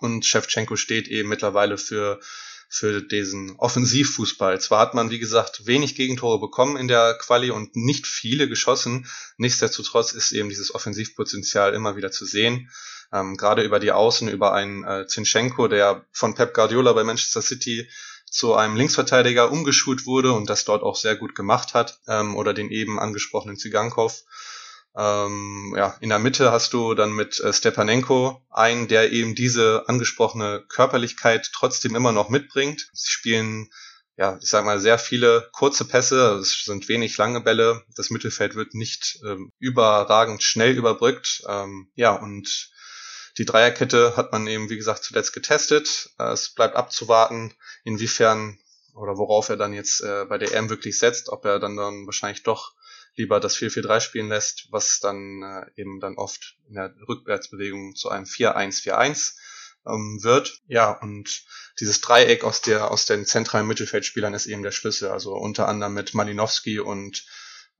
Und 0.00 0.24
Shevchenko 0.24 0.76
steht 0.76 1.06
eben 1.08 1.28
mittlerweile 1.28 1.76
für 1.76 2.18
für 2.78 3.02
diesen 3.02 3.56
Offensivfußball. 3.56 4.60
Zwar 4.60 4.80
hat 4.80 4.94
man, 4.94 5.10
wie 5.10 5.18
gesagt, 5.18 5.66
wenig 5.66 5.94
Gegentore 5.94 6.38
bekommen 6.38 6.76
in 6.76 6.88
der 6.88 7.14
Quali 7.14 7.50
und 7.50 7.74
nicht 7.76 8.06
viele 8.06 8.48
geschossen. 8.48 9.06
Nichtsdestotrotz 9.36 10.12
ist 10.12 10.32
eben 10.32 10.48
dieses 10.48 10.74
Offensivpotenzial 10.74 11.74
immer 11.74 11.96
wieder 11.96 12.10
zu 12.10 12.24
sehen 12.24 12.68
ähm, 13.12 13.36
gerade 13.36 13.62
über 13.62 13.78
die 13.78 13.92
Außen, 13.92 14.28
über 14.28 14.52
einen 14.52 14.84
äh, 14.84 15.06
Zinchenko, 15.06 15.68
der 15.68 16.04
von 16.12 16.34
Pep 16.34 16.54
Guardiola 16.54 16.92
bei 16.92 17.04
Manchester 17.04 17.42
City 17.42 17.88
zu 18.28 18.54
einem 18.54 18.76
Linksverteidiger 18.76 19.50
umgeschult 19.50 20.06
wurde 20.06 20.32
und 20.32 20.50
das 20.50 20.64
dort 20.64 20.82
auch 20.82 20.96
sehr 20.96 21.16
gut 21.16 21.34
gemacht 21.34 21.74
hat, 21.74 22.00
ähm, 22.08 22.36
oder 22.36 22.52
den 22.54 22.70
eben 22.70 22.98
angesprochenen 22.98 23.56
Zigankov. 23.56 24.24
Ähm, 24.96 25.74
ja, 25.76 25.96
in 26.00 26.08
der 26.08 26.18
Mitte 26.18 26.52
hast 26.52 26.72
du 26.72 26.94
dann 26.94 27.12
mit 27.12 27.38
äh, 27.40 27.52
Stepanenko 27.52 28.42
einen, 28.50 28.88
der 28.88 29.12
eben 29.12 29.34
diese 29.34 29.84
angesprochene 29.88 30.64
Körperlichkeit 30.68 31.50
trotzdem 31.52 31.94
immer 31.94 32.12
noch 32.12 32.30
mitbringt. 32.30 32.88
Sie 32.92 33.10
spielen 33.10 33.68
ja, 34.16 34.38
ich 34.42 34.48
sag 34.48 34.64
mal, 34.64 34.80
sehr 34.80 34.98
viele 34.98 35.48
kurze 35.52 35.84
Pässe, 35.84 36.38
es 36.40 36.64
sind 36.64 36.88
wenig 36.88 37.18
lange 37.18 37.42
Bälle, 37.42 37.84
das 37.96 38.08
Mittelfeld 38.10 38.54
wird 38.54 38.74
nicht 38.74 39.18
ähm, 39.26 39.52
überragend 39.58 40.42
schnell 40.42 40.76
überbrückt. 40.76 41.42
Ähm, 41.46 41.90
ja, 41.94 42.12
und 42.12 42.70
die 43.36 43.44
Dreierkette 43.44 44.16
hat 44.16 44.32
man 44.32 44.46
eben, 44.46 44.70
wie 44.70 44.76
gesagt, 44.76 45.04
zuletzt 45.04 45.34
getestet. 45.34 46.10
Äh, 46.18 46.32
es 46.32 46.54
bleibt 46.54 46.76
abzuwarten, 46.76 47.54
inwiefern 47.84 48.58
oder 48.94 49.18
worauf 49.18 49.50
er 49.50 49.58
dann 49.58 49.74
jetzt 49.74 50.00
äh, 50.00 50.24
bei 50.26 50.38
der 50.38 50.54
EM 50.54 50.70
wirklich 50.70 50.98
setzt, 50.98 51.28
ob 51.28 51.44
er 51.44 51.58
dann 51.58 51.76
dann 51.76 52.06
wahrscheinlich 52.06 52.42
doch 52.42 52.72
lieber 53.16 53.40
das 53.40 53.56
4-4-3 53.56 54.00
spielen 54.00 54.28
lässt, 54.28 54.68
was 54.70 55.00
dann 55.00 55.42
äh, 55.42 55.80
eben 55.80 56.00
dann 56.00 56.16
oft 56.16 56.56
in 56.68 56.74
der 56.74 56.94
Rückwärtsbewegung 57.08 57.94
zu 57.94 58.10
einem 58.10 58.24
4-1-4-1 58.24 59.34
ähm, 59.86 60.22
wird. 60.22 60.60
Ja, 60.66 60.90
und 60.90 61.44
dieses 61.80 62.00
Dreieck 62.00 62.44
aus 62.44 62.60
der 62.60 62.90
aus 62.90 63.06
den 63.06 63.26
zentralen 63.26 63.66
Mittelfeldspielern 63.66 64.34
ist 64.34 64.46
eben 64.46 64.62
der 64.62 64.72
Schlüssel. 64.72 65.10
Also 65.10 65.34
unter 65.34 65.68
anderem 65.68 65.94
mit 65.94 66.14
Malinowski 66.14 66.80
und 66.80 67.26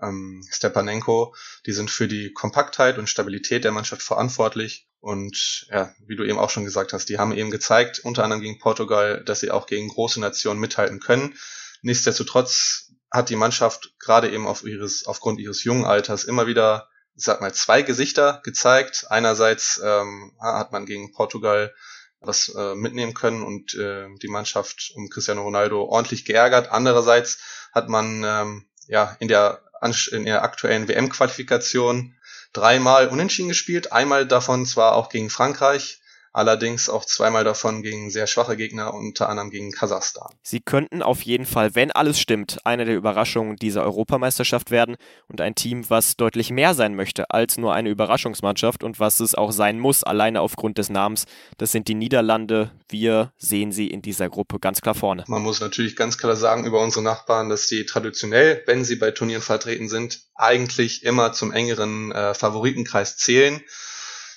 ähm, 0.01 0.43
Stepanenko, 0.51 1.35
die 1.65 1.73
sind 1.73 1.91
für 1.91 2.09
die 2.09 2.33
Kompaktheit 2.33 2.99
und 2.99 3.09
Stabilität 3.09 3.65
der 3.65 3.73
Mannschaft 3.73 4.03
verantwortlich. 4.03 4.89
Und 5.01 5.67
ja, 5.71 5.95
wie 6.07 6.17
du 6.17 6.25
eben 6.25 6.39
auch 6.39 6.51
schon 6.51 6.65
gesagt 6.65 6.93
hast, 6.93 7.09
die 7.09 7.19
haben 7.19 7.33
eben 7.33 7.51
gezeigt, 7.51 8.01
unter 8.01 8.25
anderem 8.25 8.43
gegen 8.43 8.59
Portugal, 8.59 9.23
dass 9.25 9.41
sie 9.41 9.51
auch 9.51 9.67
gegen 9.67 9.89
große 9.89 10.21
Nationen 10.21 10.61
mithalten 10.61 11.01
können. 11.01 11.35
Nichtsdestotrotz 11.83 12.86
hat 13.17 13.31
die 13.31 13.37
Mannschaft 13.37 13.95
gerade 13.99 14.31
eben 14.31 14.47
auf 14.47 14.65
ihres, 14.65 15.07
aufgrund 15.07 15.41
ihres 15.41 15.65
jungen 15.65 15.85
Alters 15.85 16.25
immer 16.25 16.47
wieder 16.47 16.89
ich 17.17 17.25
sag 17.25 17.41
mal, 17.41 17.53
zwei 17.53 17.83
Gesichter 17.83 18.41
gezeigt. 18.45 19.07
Einerseits 19.09 19.81
ähm, 19.83 20.33
hat 20.39 20.73
man 20.73 20.85
gegen 20.87 21.13
Portugal 21.13 21.75
was 22.21 22.49
äh, 22.55 22.75
mitnehmen 22.75 23.15
können 23.15 23.43
und 23.43 23.75
äh, 23.75 24.07
die 24.23 24.29
Mannschaft 24.29 24.93
um 24.95 25.09
Cristiano 25.09 25.43
Ronaldo 25.43 25.85
ordentlich 25.85 26.25
geärgert. 26.25 26.71
Andererseits 26.71 27.39
hat 27.73 27.89
man 27.89 28.23
ähm, 28.25 28.67
ja 28.87 29.17
in 29.21 29.29
der, 29.29 29.63
in 30.11 30.25
der 30.25 30.43
aktuellen 30.43 30.89
WM-Qualifikation 30.89 32.15
dreimal 32.53 33.09
unentschieden 33.09 33.49
gespielt, 33.49 33.93
einmal 33.93 34.27
davon 34.27 34.67
zwar 34.67 34.95
auch 34.95 35.09
gegen 35.09 35.31
Frankreich, 35.31 36.01
allerdings 36.37 36.91
auch 36.91 37.07
zweimal 37.07 37.45
davon 37.45 37.83
gegen 37.83 38.11
sehr 38.11 38.27
schwache 38.27 38.57
Gegner, 38.57 38.93
unter 38.93 39.31
anderem 39.31 39.51
gegen 39.51 39.73
Kasachstan. 39.73 40.29
Sie 40.43 40.61
könnten 40.61 41.03
auf 41.03 41.23
jeden 41.23 41.47
Fall, 41.47 41.75
wenn 41.75 41.91
alles 41.91 42.21
stimmt, 42.21 42.59
eine 42.65 42.85
der 42.85 42.95
Überraschungen 42.95 43.57
dieser 43.57 43.83
Europameisterschaft 43.85 44.71
werden 44.71 44.97
und 45.29 45.41
ein 45.41 45.55
Team, 45.55 45.89
was 45.89 46.17
deutlich 46.17 46.51
mehr 46.51 46.75
sein 46.75 46.95
möchte 46.95 47.31
als 47.31 47.57
nur 47.57 47.73
eine 47.73 47.89
Überraschungsmannschaft 47.89 48.85
und 48.85 49.01
was 49.01 49.21
es 49.21 49.35
auch 49.35 49.51
sein 49.51 49.81
muss, 49.81 50.05
alleine 50.05 50.43
aufgrund 50.43 50.77
des 50.77 50.91
Namens. 50.91 51.25
Das 51.57 51.73
sind 51.73 51.89
die 51.89 51.95
Niederlande. 51.95 52.71
Wir 52.89 53.33
sehen 53.39 53.73
sie 53.73 53.87
in 53.87 54.03
dieser 54.03 54.29
Gruppe 54.29 54.59
ganz 54.61 54.83
klar 54.83 54.95
vorne. 54.95 55.25
Man 55.29 55.43
muss 55.43 55.61
natürlich 55.61 55.97
ganz 55.97 56.19
klar 56.19 56.37
sagen 56.37 56.67
über 56.67 56.83
unsere 56.83 57.03
Nachbarn, 57.03 57.49
dass 57.49 57.67
die 57.67 57.87
traditionell, 57.87 58.63
wenn 58.67 58.85
sie 58.85 58.97
bei 58.97 59.11
Turnieren 59.11 59.43
vertreten 59.43 59.89
sind, 59.89 60.21
eigentlich 60.35 61.03
immer 61.03 61.33
zum 61.33 61.51
engeren 61.51 62.13
äh, 62.13 62.35
Favoritenkreis 62.35 63.17
zählen. 63.17 63.63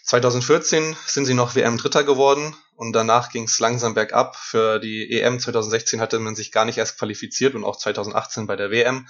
2014 0.10 0.98
sind 1.06 1.26
sie 1.26 1.36
noch 1.36 1.54
WM-Dritter 1.54 2.04
geworden 2.04 2.56
und 2.76 2.94
danach 2.94 3.30
ging 3.30 3.44
es 3.44 3.60
langsam 3.60 3.94
bergab. 3.94 4.36
Für 4.36 4.80
die 4.80 5.12
EM 5.12 5.40
2016 5.40 6.02
hatte 6.02 6.18
man 6.18 6.36
sich 6.36 6.52
gar 6.52 6.66
nicht 6.66 6.80
erst 6.80 6.98
qualifiziert 6.98 7.54
und 7.54 7.64
auch 7.64 7.78
2018 7.78 8.48
bei 8.48 8.56
der 8.56 8.72
WM 8.72 9.08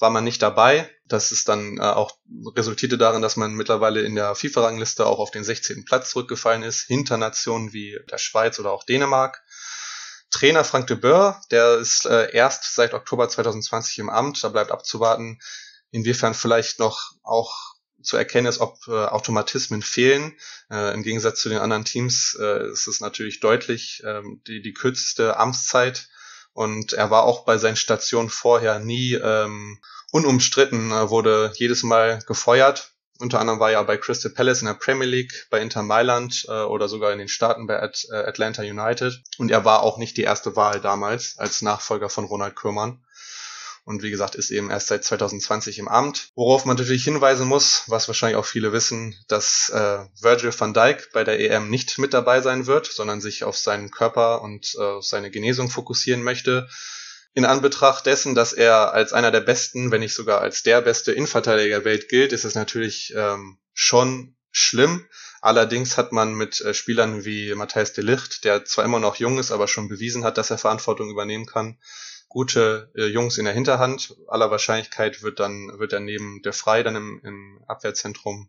war 0.00 0.10
man 0.10 0.24
nicht 0.24 0.42
dabei. 0.42 0.90
Das 1.06 1.30
ist 1.30 1.48
dann 1.48 1.78
äh, 1.78 1.82
auch 1.82 2.18
resultierte 2.56 2.98
darin, 2.98 3.22
dass 3.22 3.36
man 3.36 3.54
mittlerweile 3.54 4.00
in 4.00 4.16
der 4.16 4.34
FIFA-Rangliste 4.34 5.06
auch 5.06 5.20
auf 5.20 5.30
den 5.30 5.44
16. 5.44 5.84
Platz 5.84 6.10
zurückgefallen 6.10 6.64
ist, 6.64 6.80
hinter 6.88 7.18
Nationen 7.18 7.72
wie 7.72 8.00
der 8.10 8.18
Schweiz 8.18 8.58
oder 8.58 8.72
auch 8.72 8.82
Dänemark. 8.82 9.44
Trainer 10.32 10.64
Frank 10.64 10.88
de 10.88 10.96
Boer, 10.96 11.40
der 11.52 11.78
ist 11.78 12.04
äh, 12.04 12.32
erst 12.32 12.74
seit 12.74 12.94
Oktober 12.94 13.28
2020 13.28 14.00
im 14.00 14.10
Amt. 14.10 14.42
Da 14.42 14.48
bleibt 14.48 14.72
abzuwarten, 14.72 15.38
inwiefern 15.92 16.34
vielleicht 16.34 16.80
noch 16.80 17.12
auch 17.22 17.71
zu 18.02 18.16
erkennen 18.16 18.46
ist, 18.46 18.60
ob 18.60 18.78
äh, 18.88 18.92
Automatismen 18.92 19.82
fehlen. 19.82 20.36
Äh, 20.70 20.94
Im 20.94 21.02
Gegensatz 21.02 21.40
zu 21.40 21.48
den 21.48 21.58
anderen 21.58 21.84
Teams 21.84 22.36
äh, 22.40 22.70
ist 22.70 22.86
es 22.86 23.00
natürlich 23.00 23.40
deutlich 23.40 24.02
ähm, 24.06 24.42
die, 24.46 24.62
die 24.62 24.72
kürzeste 24.72 25.36
Amtszeit. 25.36 26.08
Und 26.54 26.92
er 26.92 27.10
war 27.10 27.24
auch 27.24 27.44
bei 27.44 27.58
seinen 27.58 27.76
Stationen 27.76 28.28
vorher 28.28 28.78
nie 28.78 29.14
ähm, 29.14 29.78
unumstritten, 30.10 30.92
äh, 30.92 31.10
wurde 31.10 31.52
jedes 31.56 31.82
Mal 31.82 32.20
gefeuert. 32.26 32.92
Unter 33.18 33.38
anderem 33.38 33.60
war 33.60 33.70
er 33.70 33.84
bei 33.84 33.96
Crystal 33.96 34.32
Palace 34.32 34.62
in 34.62 34.66
der 34.66 34.74
Premier 34.74 35.06
League, 35.06 35.46
bei 35.48 35.60
Inter 35.60 35.82
Mailand 35.82 36.44
äh, 36.48 36.62
oder 36.62 36.88
sogar 36.88 37.12
in 37.12 37.18
den 37.18 37.28
Staaten 37.28 37.66
bei 37.66 37.80
At 37.80 38.04
äh, 38.10 38.16
Atlanta 38.16 38.62
United. 38.62 39.22
Und 39.38 39.50
er 39.50 39.64
war 39.64 39.82
auch 39.82 39.96
nicht 39.96 40.16
die 40.16 40.22
erste 40.22 40.56
Wahl 40.56 40.80
damals 40.80 41.38
als 41.38 41.62
Nachfolger 41.62 42.08
von 42.08 42.24
Ronald 42.24 42.56
Koeman 42.56 43.04
und 43.84 44.02
wie 44.02 44.10
gesagt 44.10 44.34
ist 44.36 44.50
eben 44.50 44.70
erst 44.70 44.88
seit 44.88 45.04
2020 45.04 45.78
im 45.78 45.88
Amt. 45.88 46.30
Worauf 46.34 46.64
man 46.64 46.76
natürlich 46.76 47.04
hinweisen 47.04 47.48
muss, 47.48 47.84
was 47.88 48.08
wahrscheinlich 48.08 48.36
auch 48.36 48.46
viele 48.46 48.72
wissen, 48.72 49.16
dass 49.28 49.70
äh, 49.70 49.98
Virgil 50.20 50.52
van 50.56 50.72
Dijk 50.72 51.10
bei 51.12 51.24
der 51.24 51.40
EM 51.40 51.68
nicht 51.68 51.98
mit 51.98 52.14
dabei 52.14 52.40
sein 52.40 52.66
wird, 52.66 52.86
sondern 52.86 53.20
sich 53.20 53.44
auf 53.44 53.56
seinen 53.56 53.90
Körper 53.90 54.42
und 54.42 54.74
äh, 54.78 55.00
seine 55.00 55.30
Genesung 55.30 55.68
fokussieren 55.68 56.22
möchte. 56.22 56.68
In 57.34 57.44
Anbetracht 57.44 58.06
dessen, 58.06 58.34
dass 58.34 58.52
er 58.52 58.92
als 58.92 59.12
einer 59.12 59.30
der 59.30 59.40
besten, 59.40 59.90
wenn 59.90 60.00
nicht 60.00 60.14
sogar 60.14 60.42
als 60.42 60.62
der 60.62 60.82
beste 60.82 61.12
Innenverteidiger 61.12 61.78
der 61.78 61.84
Welt 61.84 62.08
gilt, 62.08 62.32
ist 62.32 62.44
es 62.44 62.54
natürlich 62.54 63.12
ähm, 63.16 63.58
schon 63.72 64.36
schlimm. 64.52 65.06
Allerdings 65.40 65.96
hat 65.96 66.12
man 66.12 66.34
mit 66.34 66.60
äh, 66.60 66.72
Spielern 66.72 67.24
wie 67.24 67.54
Matthijs 67.54 67.94
de 67.94 68.04
Licht, 68.04 68.44
der 68.44 68.64
zwar 68.64 68.84
immer 68.84 69.00
noch 69.00 69.16
jung 69.16 69.38
ist, 69.38 69.50
aber 69.50 69.66
schon 69.66 69.88
bewiesen 69.88 70.24
hat, 70.24 70.38
dass 70.38 70.50
er 70.50 70.58
Verantwortung 70.58 71.10
übernehmen 71.10 71.46
kann, 71.46 71.78
gute 72.32 72.90
äh, 72.96 73.04
Jungs 73.04 73.36
in 73.36 73.44
der 73.44 73.52
Hinterhand. 73.52 74.16
Aller 74.26 74.50
Wahrscheinlichkeit 74.50 75.22
wird 75.22 75.38
dann, 75.38 75.78
wird 75.78 75.92
dann 75.92 76.06
neben 76.06 76.40
der 76.42 76.54
Frei 76.54 76.82
dann 76.82 76.96
im, 76.96 77.20
im 77.22 77.64
Abwehrzentrum 77.68 78.48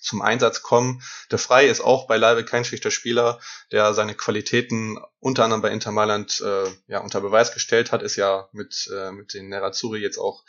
zum 0.00 0.22
Einsatz 0.22 0.62
kommen. 0.62 1.02
Der 1.30 1.38
Frei 1.38 1.66
ist 1.66 1.82
auch 1.82 2.06
beileibe 2.06 2.42
kein 2.42 2.64
schlechter 2.64 2.90
Spieler, 2.90 3.38
der 3.70 3.92
seine 3.92 4.14
Qualitäten 4.14 4.98
unter 5.20 5.44
anderem 5.44 5.60
bei 5.60 5.70
Inter 5.70 5.92
Mailand 5.92 6.40
äh, 6.40 6.70
ja, 6.86 7.00
unter 7.00 7.20
Beweis 7.20 7.52
gestellt 7.52 7.92
hat, 7.92 8.02
ist 8.02 8.16
ja 8.16 8.48
mit, 8.52 8.90
äh, 8.90 9.12
mit 9.12 9.34
den 9.34 9.50
Nerazzurri 9.50 10.00
jetzt 10.00 10.18
auch 10.18 10.42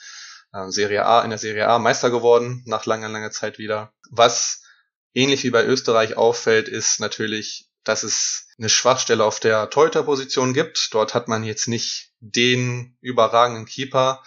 äh, 0.54 0.70
Serie 0.70 1.06
A 1.06 1.22
in 1.22 1.32
der 1.32 1.40
Serie 1.40 1.68
A 1.68 1.80
Meister 1.80 2.12
geworden, 2.12 2.64
nach 2.66 2.86
langer, 2.86 3.10
langer 3.10 3.32
Zeit 3.32 3.58
wieder. 3.58 3.92
Was 4.10 4.64
ähnlich 5.14 5.44
wie 5.44 5.52
bei 5.52 5.66
Österreich 5.66 6.16
auffällt, 6.16 6.70
ist 6.70 7.02
natürlich, 7.02 7.70
dass 7.84 8.04
es 8.04 8.48
eine 8.58 8.70
Schwachstelle 8.70 9.26
auf 9.26 9.42
der 9.42 9.70
Torhüterposition 9.70 10.54
gibt. 10.54 10.94
Dort 10.94 11.14
hat 11.14 11.28
man 11.28 11.44
jetzt 11.44 11.68
nicht 11.68 12.13
den 12.24 12.98
überragenden 13.02 13.66
Keeper. 13.66 14.24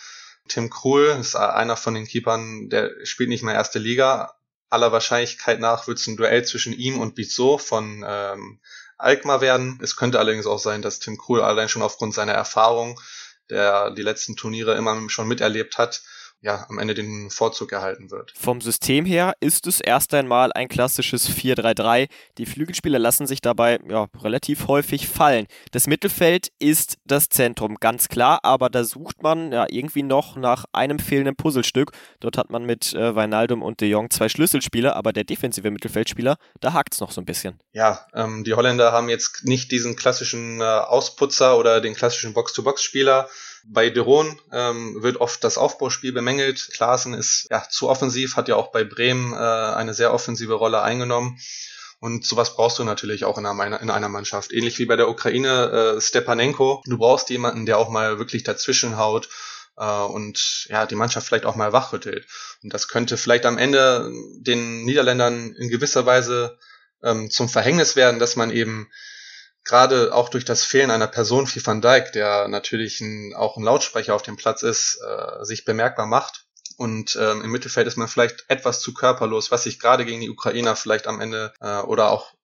Tim 0.48 0.70
Krul 0.70 1.16
ist 1.18 1.34
einer 1.34 1.76
von 1.76 1.94
den 1.94 2.06
Keepern, 2.06 2.68
der 2.68 2.90
spielt 3.04 3.30
nicht 3.30 3.42
mehr 3.42 3.54
erste 3.54 3.78
Liga. 3.78 4.34
Aller 4.68 4.92
Wahrscheinlichkeit 4.92 5.60
nach 5.60 5.86
wird 5.86 5.98
es 5.98 6.06
ein 6.06 6.16
Duell 6.16 6.44
zwischen 6.44 6.72
ihm 6.72 7.00
und 7.00 7.14
Bizot 7.14 7.62
von 7.62 8.04
ähm, 8.06 8.60
Alkmaar 8.98 9.40
werden. 9.40 9.78
Es 9.82 9.96
könnte 9.96 10.18
allerdings 10.18 10.46
auch 10.46 10.58
sein, 10.58 10.82
dass 10.82 11.00
Tim 11.00 11.16
Krul 11.16 11.40
allein 11.40 11.68
schon 11.68 11.82
aufgrund 11.82 12.14
seiner 12.14 12.32
Erfahrung, 12.32 13.00
der 13.48 13.90
die 13.92 14.02
letzten 14.02 14.36
Turniere 14.36 14.76
immer 14.76 15.08
schon 15.08 15.28
miterlebt 15.28 15.78
hat, 15.78 16.02
ja, 16.40 16.66
am 16.68 16.78
Ende 16.78 16.94
den 16.94 17.30
Vorzug 17.30 17.72
erhalten 17.72 18.10
wird. 18.10 18.32
Vom 18.36 18.60
System 18.60 19.04
her 19.04 19.34
ist 19.40 19.66
es 19.66 19.80
erst 19.80 20.14
einmal 20.14 20.52
ein 20.52 20.68
klassisches 20.68 21.28
4-3-3. 21.28 22.08
Die 22.38 22.46
Flügelspieler 22.46 22.98
lassen 22.98 23.26
sich 23.26 23.40
dabei 23.40 23.80
ja, 23.88 24.06
relativ 24.22 24.68
häufig 24.68 25.08
fallen. 25.08 25.46
Das 25.72 25.86
Mittelfeld 25.86 26.52
ist 26.58 26.98
das 27.04 27.28
Zentrum, 27.28 27.76
ganz 27.80 28.08
klar, 28.08 28.40
aber 28.42 28.68
da 28.70 28.84
sucht 28.84 29.22
man 29.22 29.50
ja 29.50 29.66
irgendwie 29.68 30.02
noch 30.02 30.36
nach 30.36 30.66
einem 30.72 30.98
fehlenden 30.98 31.36
Puzzlestück. 31.36 31.92
Dort 32.20 32.36
hat 32.38 32.50
man 32.50 32.64
mit 32.64 32.94
äh, 32.94 33.14
Weinaldum 33.14 33.62
und 33.62 33.80
De 33.80 33.88
Jong 33.88 34.10
zwei 34.10 34.28
Schlüsselspieler, 34.28 34.94
aber 34.94 35.12
der 35.12 35.24
defensive 35.24 35.70
Mittelfeldspieler, 35.70 36.36
da 36.60 36.72
hakt 36.72 36.94
es 36.94 37.00
noch 37.00 37.10
so 37.10 37.20
ein 37.20 37.24
bisschen. 37.24 37.58
Ja, 37.72 38.06
ähm, 38.14 38.44
die 38.44 38.54
Holländer 38.54 38.92
haben 38.92 39.08
jetzt 39.08 39.44
nicht 39.44 39.72
diesen 39.72 39.96
klassischen 39.96 40.60
äh, 40.60 40.64
Ausputzer 40.64 41.58
oder 41.58 41.80
den 41.80 41.94
klassischen 41.94 42.34
Box-to-Box-Spieler, 42.34 43.28
bei 43.68 43.90
Deron 43.90 44.40
ähm, 44.52 45.02
wird 45.02 45.18
oft 45.18 45.42
das 45.42 45.58
Aufbauspiel 45.58 46.12
bemängelt. 46.12 46.68
Klaassen 46.72 47.14
ist 47.14 47.46
ja 47.50 47.66
zu 47.68 47.88
offensiv, 47.88 48.36
hat 48.36 48.48
ja 48.48 48.56
auch 48.56 48.70
bei 48.70 48.84
Bremen 48.84 49.32
äh, 49.32 49.36
eine 49.36 49.94
sehr 49.94 50.12
offensive 50.12 50.54
Rolle 50.54 50.82
eingenommen. 50.82 51.38
Und 51.98 52.26
sowas 52.26 52.54
brauchst 52.54 52.78
du 52.78 52.84
natürlich 52.84 53.24
auch 53.24 53.38
in 53.38 53.46
einer, 53.46 53.80
in 53.80 53.90
einer 53.90 54.08
Mannschaft. 54.08 54.52
Ähnlich 54.52 54.78
wie 54.78 54.86
bei 54.86 54.96
der 54.96 55.08
Ukraine 55.08 55.96
äh, 55.96 56.00
Stepanenko. 56.00 56.82
Du 56.84 56.98
brauchst 56.98 57.30
jemanden, 57.30 57.66
der 57.66 57.78
auch 57.78 57.88
mal 57.88 58.18
wirklich 58.18 58.44
dazwischen 58.44 58.98
haut 58.98 59.28
äh, 59.76 59.84
und 59.84 60.66
ja, 60.68 60.86
die 60.86 60.94
Mannschaft 60.94 61.26
vielleicht 61.26 61.46
auch 61.46 61.56
mal 61.56 61.72
wachrüttelt. 61.72 62.26
Und 62.62 62.72
das 62.72 62.88
könnte 62.88 63.16
vielleicht 63.16 63.46
am 63.46 63.58
Ende 63.58 64.12
den 64.38 64.84
Niederländern 64.84 65.54
in 65.54 65.68
gewisser 65.68 66.04
Weise 66.06 66.58
ähm, 67.02 67.30
zum 67.30 67.48
Verhängnis 67.48 67.96
werden, 67.96 68.20
dass 68.20 68.36
man 68.36 68.50
eben 68.50 68.90
gerade 69.66 70.14
auch 70.14 70.28
durch 70.28 70.44
das 70.44 70.64
Fehlen 70.64 70.90
einer 70.90 71.08
Person 71.08 71.46
wie 71.52 71.66
Van 71.66 71.82
Dijk, 71.82 72.12
der 72.12 72.48
natürlich 72.48 73.00
ein, 73.00 73.34
auch 73.34 73.56
ein 73.56 73.64
Lautsprecher 73.64 74.14
auf 74.14 74.22
dem 74.22 74.36
Platz 74.36 74.62
ist, 74.62 74.98
äh, 75.06 75.44
sich 75.44 75.64
bemerkbar 75.64 76.06
macht. 76.06 76.46
Und 76.78 77.16
ähm, 77.20 77.42
im 77.42 77.50
Mittelfeld 77.50 77.86
ist 77.86 77.96
man 77.96 78.08
vielleicht 78.08 78.44
etwas 78.48 78.80
zu 78.80 78.94
körperlos, 78.94 79.50
was 79.50 79.64
sich 79.64 79.80
gerade 79.80 80.04
gegen 80.04 80.20
die 80.20 80.30
Ukrainer 80.30 80.76
vielleicht 80.76 81.06
am 81.06 81.20
Ende 81.20 81.52
äh, 81.60 81.80
oder 81.80 82.10
auch 82.10 82.34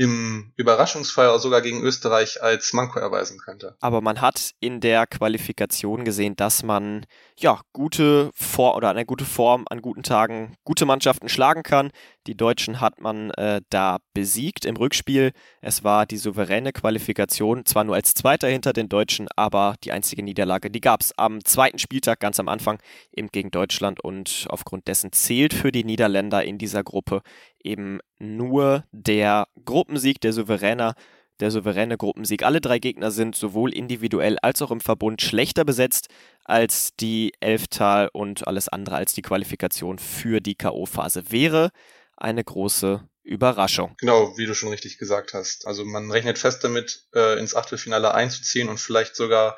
im 0.00 0.50
Überraschungsfall 0.56 1.38
sogar 1.40 1.60
gegen 1.60 1.82
Österreich 1.82 2.42
als 2.42 2.72
Manko 2.72 2.98
erweisen 2.98 3.38
könnte. 3.38 3.76
Aber 3.80 4.00
man 4.00 4.22
hat 4.22 4.52
in 4.58 4.80
der 4.80 5.06
Qualifikation 5.06 6.06
gesehen, 6.06 6.36
dass 6.36 6.62
man 6.62 7.04
ja 7.38 7.60
gute 7.74 8.30
Vor 8.32 8.76
oder 8.76 8.88
eine 8.88 9.04
gute 9.04 9.26
Form 9.26 9.66
an 9.68 9.82
guten 9.82 10.02
Tagen 10.02 10.54
gute 10.64 10.86
Mannschaften 10.86 11.28
schlagen 11.28 11.62
kann. 11.62 11.90
Die 12.26 12.34
Deutschen 12.34 12.80
hat 12.80 13.02
man 13.02 13.30
äh, 13.32 13.60
da 13.68 13.98
besiegt 14.14 14.64
im 14.64 14.76
Rückspiel. 14.76 15.32
Es 15.60 15.84
war 15.84 16.06
die 16.06 16.16
souveräne 16.16 16.72
Qualifikation, 16.72 17.66
zwar 17.66 17.84
nur 17.84 17.94
als 17.94 18.14
Zweiter 18.14 18.48
hinter 18.48 18.72
den 18.72 18.88
Deutschen, 18.88 19.28
aber 19.36 19.74
die 19.84 19.92
einzige 19.92 20.22
Niederlage, 20.22 20.70
die 20.70 20.80
gab 20.80 21.02
es 21.02 21.12
am 21.18 21.44
zweiten 21.44 21.78
Spieltag 21.78 22.20
ganz 22.20 22.40
am 22.40 22.48
Anfang 22.48 22.78
eben 23.12 23.28
gegen 23.28 23.50
Deutschland 23.50 24.02
und 24.02 24.46
aufgrund 24.48 24.88
dessen 24.88 25.12
zählt 25.12 25.52
für 25.52 25.72
die 25.72 25.84
Niederländer 25.84 26.42
in 26.42 26.56
dieser 26.56 26.84
Gruppe 26.84 27.20
eben 27.64 28.00
nur 28.18 28.84
der 28.92 29.46
Gruppensieg, 29.64 30.20
der 30.20 30.32
souveräner 30.32 30.94
der 31.40 31.50
souveräne 31.50 31.96
Gruppensieg. 31.96 32.42
Alle 32.42 32.60
drei 32.60 32.78
Gegner 32.78 33.10
sind 33.10 33.34
sowohl 33.34 33.72
individuell 33.72 34.38
als 34.40 34.62
auch 34.62 34.70
im 34.70 34.80
Verbund 34.80 35.22
schlechter 35.22 35.64
besetzt 35.64 36.08
als 36.44 36.90
die 37.00 37.32
Elftal 37.40 38.10
und 38.12 38.46
alles 38.46 38.68
andere 38.68 38.96
als 38.96 39.14
die 39.14 39.22
Qualifikation 39.22 39.98
für 39.98 40.40
die 40.40 40.54
K.O.-Phase. 40.54 41.30
Wäre 41.30 41.70
eine 42.16 42.44
große 42.44 43.08
Überraschung. 43.22 43.94
Genau, 43.98 44.36
wie 44.36 44.46
du 44.46 44.54
schon 44.54 44.70
richtig 44.70 44.98
gesagt 44.98 45.34
hast. 45.34 45.66
Also 45.66 45.84
man 45.84 46.10
rechnet 46.10 46.38
fest 46.38 46.64
damit, 46.64 47.06
äh, 47.14 47.38
ins 47.38 47.54
Achtelfinale 47.54 48.14
einzuziehen 48.14 48.68
und 48.68 48.78
vielleicht 48.78 49.16
sogar 49.16 49.56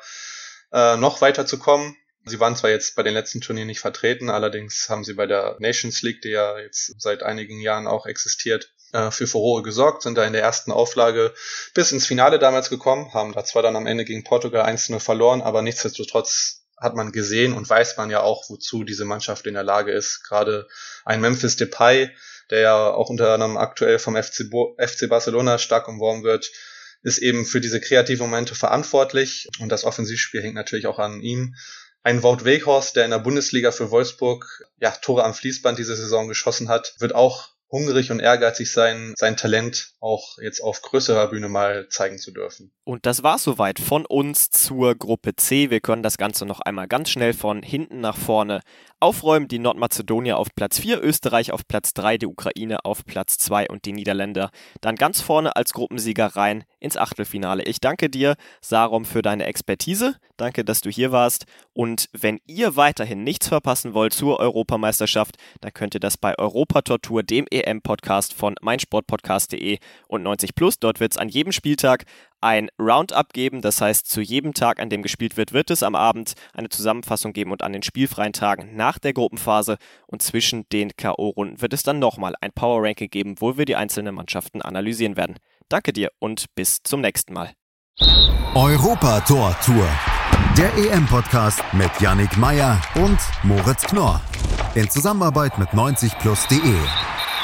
äh, 0.71 0.97
noch 0.97 1.21
weiter 1.21 1.45
zu 1.45 1.59
kommen. 1.59 1.95
Sie 2.25 2.39
waren 2.39 2.55
zwar 2.55 2.69
jetzt 2.69 2.95
bei 2.95 3.03
den 3.03 3.13
letzten 3.13 3.41
Turnieren 3.41 3.67
nicht 3.67 3.81
vertreten, 3.81 4.29
allerdings 4.29 4.87
haben 4.89 5.03
sie 5.03 5.13
bei 5.13 5.25
der 5.25 5.57
Nations 5.59 6.01
League, 6.03 6.21
die 6.21 6.29
ja 6.29 6.57
jetzt 6.59 7.01
seit 7.01 7.21
einigen 7.21 7.59
Jahren 7.59 7.85
auch 7.85 8.05
existiert, 8.05 8.71
äh, 8.93 9.11
für 9.11 9.27
Furore 9.27 9.63
gesorgt, 9.63 10.03
sind 10.03 10.17
da 10.17 10.25
in 10.25 10.33
der 10.33 10.41
ersten 10.41 10.71
Auflage 10.71 11.33
bis 11.73 11.91
ins 11.91 12.05
Finale 12.05 12.39
damals 12.39 12.69
gekommen, 12.69 13.13
haben 13.13 13.33
da 13.33 13.43
zwar 13.43 13.61
dann 13.61 13.75
am 13.75 13.87
Ende 13.87 14.05
gegen 14.05 14.23
Portugal 14.23 14.65
1-0 14.65 14.99
verloren, 14.99 15.41
aber 15.41 15.61
nichtsdestotrotz 15.61 16.63
hat 16.77 16.95
man 16.95 17.11
gesehen 17.11 17.53
und 17.53 17.69
weiß 17.69 17.97
man 17.97 18.09
ja 18.09 18.21
auch, 18.21 18.49
wozu 18.49 18.83
diese 18.83 19.05
Mannschaft 19.05 19.47
in 19.47 19.53
der 19.53 19.63
Lage 19.63 19.91
ist. 19.91 20.23
Gerade 20.27 20.67
ein 21.05 21.21
Memphis 21.21 21.55
Depay, 21.55 22.09
der 22.49 22.59
ja 22.59 22.91
auch 22.91 23.09
unter 23.09 23.33
anderem 23.33 23.57
aktuell 23.57 23.99
vom 23.99 24.21
FC, 24.21 24.49
Bo 24.49 24.75
FC 24.77 25.09
Barcelona 25.09 25.57
stark 25.57 25.87
umworben 25.87 26.23
wird, 26.23 26.51
ist 27.01 27.17
eben 27.17 27.45
für 27.45 27.61
diese 27.61 27.81
kreativen 27.81 28.25
Momente 28.25 28.55
verantwortlich 28.55 29.47
und 29.59 29.69
das 29.69 29.83
Offensivspiel 29.83 30.41
hängt 30.41 30.55
natürlich 30.55 30.87
auch 30.87 30.99
an 30.99 31.21
ihm. 31.21 31.55
Ein 32.05 32.21
Wout 32.21 32.43
Weghorst, 32.43 32.97
der 32.97 33.05
in 33.05 33.11
der 33.11 33.19
Bundesliga 33.19 33.71
für 33.71 33.89
Wolfsburg 33.89 34.65
ja, 34.79 34.91
Tore 34.91 35.23
am 35.23 35.33
Fließband 35.33 35.79
diese 35.79 35.95
Saison 35.95 36.27
geschossen 36.27 36.67
hat, 36.67 36.95
wird 36.99 37.15
auch 37.15 37.52
hungrig 37.73 38.11
und 38.11 38.19
ehrgeizig 38.19 38.71
sein, 38.71 39.15
sein 39.17 39.35
Talent 39.35 39.93
auch 39.99 40.37
jetzt 40.37 40.61
auf 40.61 40.81
größerer 40.83 41.29
Bühne 41.29 41.49
mal 41.49 41.89
zeigen 41.89 42.19
zu 42.19 42.31
dürfen. 42.31 42.71
Und 42.85 43.05
das 43.07 43.23
war 43.23 43.39
soweit 43.39 43.79
von 43.79 44.05
uns 44.05 44.51
zur 44.51 44.95
Gruppe 44.95 45.35
C. 45.35 45.71
Wir 45.71 45.81
können 45.81 46.03
das 46.03 46.17
Ganze 46.17 46.45
noch 46.45 46.59
einmal 46.59 46.87
ganz 46.87 47.09
schnell 47.09 47.33
von 47.33 47.63
hinten 47.63 47.99
nach 47.99 48.15
vorne 48.15 48.61
aufräumen. 48.99 49.47
Die 49.47 49.59
Nordmazedonier 49.59 50.37
auf 50.37 50.49
Platz 50.55 50.79
4, 50.79 51.03
Österreich 51.03 51.51
auf 51.51 51.67
Platz 51.67 51.93
3, 51.93 52.19
die 52.19 52.27
Ukraine 52.27 52.85
auf 52.85 53.05
Platz 53.05 53.37
2 53.39 53.67
und 53.69 53.85
die 53.85 53.91
Niederländer 53.91 54.51
dann 54.81 54.95
ganz 54.95 55.21
vorne 55.21 55.55
als 55.55 55.73
Gruppensieger 55.73 56.27
rein 56.35 56.63
ins 56.79 56.95
Achtelfinale. 56.95 57.63
Ich 57.63 57.81
danke 57.81 58.09
dir, 58.09 58.35
Sarom, 58.61 59.05
für 59.05 59.23
deine 59.23 59.45
Expertise. 59.45 60.15
Danke, 60.37 60.63
dass 60.63 60.81
du 60.81 60.89
hier 60.89 61.11
warst. 61.11 61.45
Und 61.73 62.09
wenn 62.13 62.39
ihr 62.45 62.75
weiterhin 62.75 63.23
nichts 63.23 63.47
verpassen 63.47 63.93
wollt 63.93 64.13
zur 64.13 64.39
Europameisterschaft, 64.39 65.37
dann 65.61 65.73
könnt 65.73 65.95
ihr 65.95 65.99
das 65.99 66.17
bei 66.17 66.37
Europa 66.37 66.81
Tortur, 66.81 67.23
dem 67.23 67.45
EM-Podcast 67.65 68.33
von 68.33 68.55
meinsportpodcast.de 68.61 69.79
und 70.07 70.23
90 70.23 70.55
Plus. 70.55 70.79
Dort 70.79 70.99
wird 70.99 71.13
es 71.13 71.17
an 71.17 71.29
jedem 71.29 71.51
Spieltag 71.51 72.05
ein 72.41 72.69
Roundup 72.79 73.33
geben. 73.33 73.61
Das 73.61 73.81
heißt, 73.81 74.09
zu 74.09 74.21
jedem 74.21 74.53
Tag, 74.53 74.79
an 74.79 74.89
dem 74.89 75.01
gespielt 75.01 75.37
wird, 75.37 75.53
wird 75.53 75.71
es 75.71 75.81
am 75.81 75.95
Abend 75.95 76.33
eine 76.53 76.69
Zusammenfassung 76.69 77.33
geben 77.33 77.51
und 77.51 77.63
an 77.63 77.73
den 77.73 77.83
spielfreien 77.83 78.33
Tagen 78.33 78.75
nach 78.75 78.99
der 78.99 79.13
Gruppenphase 79.13 79.77
und 80.07 80.21
zwischen 80.21 80.67
den 80.69 80.91
K.O.-Runden 80.95 81.61
wird 81.61 81.73
es 81.73 81.83
dann 81.83 81.99
nochmal 81.99 82.35
ein 82.41 82.51
Power 82.51 82.83
Ranking 82.83 83.09
geben, 83.09 83.35
wo 83.39 83.57
wir 83.57 83.65
die 83.65 83.75
einzelnen 83.75 84.15
Mannschaften 84.15 84.61
analysieren 84.61 85.17
werden. 85.17 85.37
Danke 85.69 85.93
dir 85.93 86.11
und 86.19 86.45
bis 86.55 86.83
zum 86.83 87.01
nächsten 87.01 87.33
Mal. 87.33 87.53
Europa 88.55 89.21
Tor 89.21 89.55
Tour. 89.65 89.87
Der 90.57 90.71
EM-Podcast 90.75 91.63
mit 91.73 91.89
Yannick 91.99 92.37
Meyer 92.37 92.79
und 92.95 93.17
Moritz 93.43 93.83
Knorr. 93.83 94.21
In 94.75 94.89
Zusammenarbeit 94.89 95.57
mit 95.57 95.69
90plus.de. 95.69 97.12